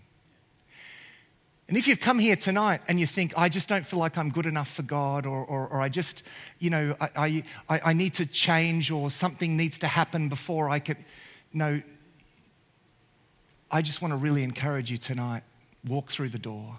And 1.71 1.79
if 1.79 1.87
you've 1.87 2.01
come 2.01 2.19
here 2.19 2.35
tonight 2.35 2.81
and 2.89 2.99
you 2.99 3.07
think, 3.07 3.33
I 3.37 3.49
just 3.49 3.69
don't 3.69 3.87
feel 3.87 4.01
like 4.01 4.19
I'm 4.19 4.31
good 4.31 4.47
enough 4.47 4.67
for 4.67 4.83
God, 4.83 5.25
or, 5.25 5.45
or, 5.45 5.69
or 5.69 5.81
I 5.81 5.89
just, 5.89 6.27
you 6.59 6.69
know, 6.69 6.97
I, 7.01 7.45
I, 7.69 7.81
I 7.85 7.93
need 7.93 8.15
to 8.15 8.27
change, 8.27 8.91
or 8.91 9.09
something 9.09 9.57
needs 9.57 9.79
to 9.79 9.87
happen 9.87 10.29
before 10.29 10.69
I 10.69 10.81
could, 10.81 10.97
no, 11.53 11.81
I 13.71 13.83
just 13.83 14.03
want 14.03 14.11
to 14.11 14.17
really 14.17 14.43
encourage 14.43 14.91
you 14.91 14.99
tonight 14.99 15.45
walk 15.87 16.09
through 16.09 16.31
the 16.31 16.41
door. 16.41 16.79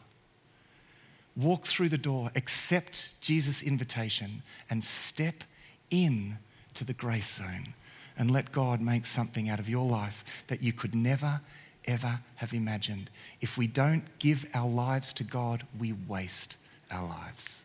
Walk 1.37 1.63
through 1.63 1.87
the 1.87 1.97
door, 1.97 2.29
accept 2.35 3.21
Jesus' 3.21 3.63
invitation, 3.63 4.43
and 4.69 4.83
step 4.83 5.45
in 5.89 6.37
to 6.73 6.83
the 6.83 6.93
grace 6.93 7.35
zone 7.35 7.75
and 8.17 8.29
let 8.29 8.51
God 8.51 8.81
make 8.81 9.05
something 9.05 9.47
out 9.47 9.57
of 9.57 9.69
your 9.69 9.85
life 9.85 10.43
that 10.47 10.61
you 10.61 10.73
could 10.73 10.93
never 10.93 11.39
ever 11.85 12.19
have 12.35 12.53
imagined. 12.53 13.09
If 13.39 13.57
we 13.57 13.67
don't 13.67 14.03
give 14.19 14.45
our 14.53 14.67
lives 14.67 15.13
to 15.13 15.23
God, 15.23 15.63
we 15.79 15.93
waste 15.93 16.57
our 16.91 17.07
lives. 17.07 17.63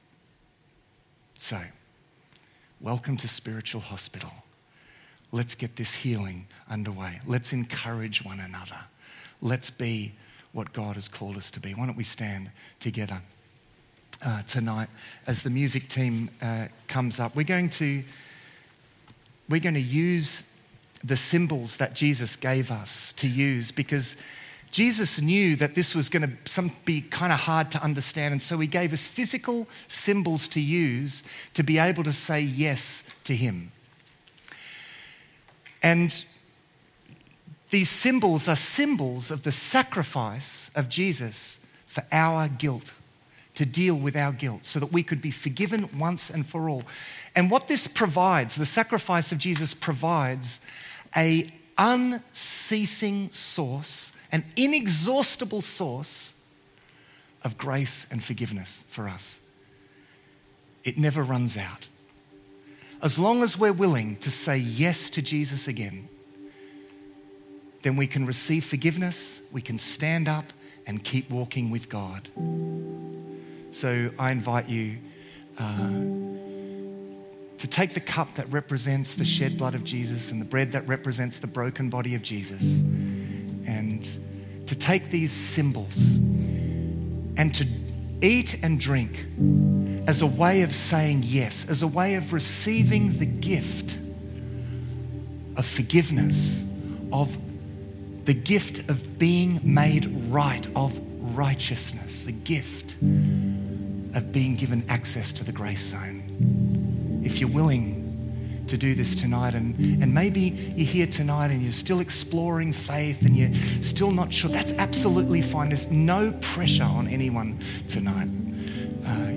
So, 1.39 1.61
welcome 2.81 3.17
to 3.19 3.29
Spiritual 3.29 3.83
Hospital. 3.83 4.33
Let's 5.33 5.55
get 5.55 5.77
this 5.77 5.97
healing 5.97 6.47
underway. 6.71 7.21
Let's 7.27 7.53
encourage 7.53 8.25
one 8.25 8.41
another. 8.41 8.85
Let's 9.43 9.71
be 9.71 10.13
what 10.53 10.73
God 10.73 10.95
has 10.95 11.09
called 11.09 11.37
us 11.37 11.51
to 11.51 11.61
be. 11.61 11.73
Why 11.73 11.87
don't 11.87 11.97
we 11.97 12.05
stand 12.05 12.51
together 12.81 13.21
uh, 14.25 14.43
tonight 14.43 14.89
as 15.27 15.43
the 15.43 15.51
music 15.51 15.89
team 15.89 16.31
uh, 16.41 16.69
comes 16.89 17.21
up? 17.21 17.37
We're 17.37 17.45
going 17.45 17.69
to 17.71 18.03
we're 19.49 19.61
going 19.61 19.75
to 19.75 19.81
use 19.81 20.56
the 21.07 21.17
symbols 21.17 21.77
that 21.77 21.95
Jesus 21.95 22.35
gave 22.35 22.71
us 22.71 23.13
to 23.15 23.29
use 23.29 23.71
because 23.71 24.17
Jesus 24.73 25.21
knew 25.21 25.55
that 25.57 25.75
this 25.75 25.95
was 25.95 26.09
going 26.09 26.29
to 26.29 26.71
be 26.85 27.01
kind 27.01 27.33
of 27.33 27.41
hard 27.41 27.71
to 27.71 27.83
understand. 27.83 28.33
And 28.33 28.43
so 28.43 28.59
he 28.59 28.67
gave 28.67 28.93
us 28.93 29.07
physical 29.07 29.69
symbols 29.87 30.49
to 30.49 30.61
use 30.61 31.49
to 31.55 31.63
be 31.63 31.79
able 31.79 32.03
to 32.05 32.13
say 32.13 32.41
yes 32.41 33.05
to 33.25 33.35
him. 33.35 33.71
And 35.83 36.25
these 37.71 37.89
symbols 37.89 38.49
are 38.49 38.57
symbols 38.57 39.31
of 39.31 39.45
the 39.45 39.53
sacrifice 39.53 40.71
of 40.75 40.89
Jesus 40.89 41.65
for 41.87 42.05
our 42.11 42.49
guilt, 42.49 42.93
to 43.55 43.65
deal 43.65 43.95
with 43.95 44.17
our 44.17 44.33
guilt, 44.33 44.65
so 44.65 44.81
that 44.81 44.93
we 44.93 45.03
could 45.03 45.23
be 45.23 45.31
forgiven 45.31 45.89
once 45.97 46.29
and 46.29 46.45
for 46.45 46.69
all. 46.69 46.83
And 47.35 47.51
what 47.51 47.69
this 47.69 47.87
provides, 47.87 48.57
the 48.57 48.67
sacrifice 48.67 49.31
of 49.31 49.39
Jesus 49.39 49.75
provides 49.75 50.61
a 51.17 51.49
unceasing 51.79 53.31
source, 53.31 54.17
an 54.33 54.45
inexhaustible 54.57 55.63
source 55.63 56.45
of 57.43 57.57
grace 57.57 58.07
and 58.11 58.23
forgiveness 58.23 58.85
for 58.89 59.09
us. 59.09 59.41
It 60.85 60.99
never 60.99 61.23
runs 61.23 61.57
out. 61.57 61.89
As 63.03 63.19
long 63.19 63.43
as 63.43 63.59
we're 63.59 63.73
willing 63.73 64.17
to 64.17 64.31
say 64.31 64.57
yes 64.57 65.11
to 65.11 65.23
Jesus 65.23 65.69
again, 65.69 66.09
then 67.83 67.97
we 67.97 68.07
can 68.07 68.27
receive 68.27 68.65
forgiveness, 68.65 69.43
we 69.53 69.63
can 69.63 69.79
stand 69.79 70.29
up 70.29 70.45
and 70.87 71.05
keep 71.05 71.31
walking 71.31 71.71
with 71.71 71.89
God. 71.89 72.29
So 73.71 74.11
I 74.19 74.31
invite 74.31 74.69
you. 74.69 74.99
Uh, 75.59 76.26
to 77.67 77.73
take 77.73 77.95
the 77.95 78.01
cup 78.01 78.33
that 78.35 78.49
represents 78.53 79.17
the 79.17 79.25
shed 79.25 79.59
blood 79.59 79.75
of 79.75 79.83
Jesus 79.83 80.31
and 80.31 80.41
the 80.41 80.45
bread 80.45 80.71
that 80.71 80.87
represents 80.87 81.41
the 81.41 81.49
broken 81.49 81.91
body 81.91 82.15
of 82.15 82.23
Jesus, 82.23 82.79
and 83.67 84.05
to 84.69 84.79
take 84.79 85.11
these 85.11 85.33
symbols 85.33 86.15
and 87.37 87.53
to 87.57 87.67
eat 88.23 88.63
and 88.63 88.79
drink 88.79 89.27
as 90.07 90.23
a 90.23 90.27
way 90.27 90.63
of 90.63 90.73
saying 90.73 91.23
yes, 91.25 91.69
as 91.69 91.83
a 91.83 91.89
way 91.89 92.15
of 92.15 92.33
receiving 92.33 93.19
the 93.19 93.27
gift 93.27 93.99
of 95.57 95.67
forgiveness, 95.67 96.73
of 97.13 97.37
the 98.27 98.35
gift 98.35 98.89
of 98.89 99.19
being 99.19 99.59
made 99.65 100.07
right, 100.29 100.69
of 100.77 101.01
righteousness, 101.37 102.23
the 102.23 102.31
gift 102.31 102.93
of 102.95 104.31
being 104.31 104.55
given 104.55 104.85
access 104.89 105.33
to 105.33 105.43
the 105.43 105.53
grace 105.53 105.91
zone 105.91 106.16
if 107.27 107.41
you're 107.41 107.51
willing 107.51 108.07
to 108.69 108.77
do 108.77 108.95
this 108.95 109.21
tonight. 109.21 109.55
And, 109.55 110.03
and 110.03 110.13
maybe 110.13 110.41
you're 110.41 110.87
here 110.87 111.07
tonight 111.07 111.51
and 111.51 111.63
you're 111.63 111.73
still 111.73 112.01
exploring 112.01 112.73
faith 112.73 113.23
and 113.25 113.37
you're 113.37 113.55
still 113.83 114.11
not 114.11 114.33
sure. 114.33 114.51
That's 114.51 114.73
absolutely 114.79 115.43
fine. 115.43 115.69
There's 115.69 115.91
no 115.91 116.33
pressure 116.41 116.85
on 116.85 117.09
anyone 117.09 117.59
tonight. 117.89 118.29
Uh, 119.05 119.33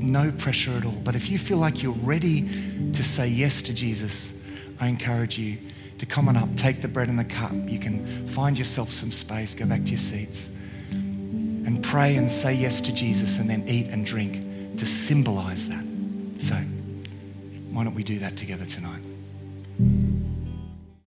no 0.00 0.30
pressure 0.32 0.72
at 0.72 0.84
all. 0.84 1.00
But 1.02 1.14
if 1.14 1.30
you 1.30 1.38
feel 1.38 1.58
like 1.58 1.82
you're 1.82 1.92
ready 1.92 2.42
to 2.92 3.02
say 3.02 3.28
yes 3.28 3.62
to 3.62 3.74
Jesus, 3.74 4.42
I 4.80 4.88
encourage 4.88 5.38
you 5.38 5.58
to 5.98 6.06
come 6.06 6.28
on 6.28 6.36
up, 6.36 6.54
take 6.56 6.82
the 6.82 6.88
bread 6.88 7.08
and 7.08 7.18
the 7.18 7.24
cup. 7.24 7.52
You 7.52 7.78
can 7.78 8.04
find 8.26 8.58
yourself 8.58 8.90
some 8.90 9.10
space, 9.10 9.54
go 9.54 9.66
back 9.66 9.84
to 9.84 9.90
your 9.90 9.98
seats, 9.98 10.50
and 10.90 11.82
pray 11.82 12.16
and 12.16 12.30
say 12.30 12.54
yes 12.54 12.80
to 12.82 12.94
Jesus, 12.94 13.38
and 13.38 13.48
then 13.48 13.64
eat 13.66 13.86
and 13.88 14.04
drink 14.04 14.76
to 14.76 14.84
symbolize 14.84 15.68
that. 15.68 15.93
So, 16.44 16.56
why 17.72 17.84
don't 17.84 17.94
we 17.94 18.02
do 18.02 18.18
that 18.18 18.36
together 18.36 18.66
tonight? 18.66 19.00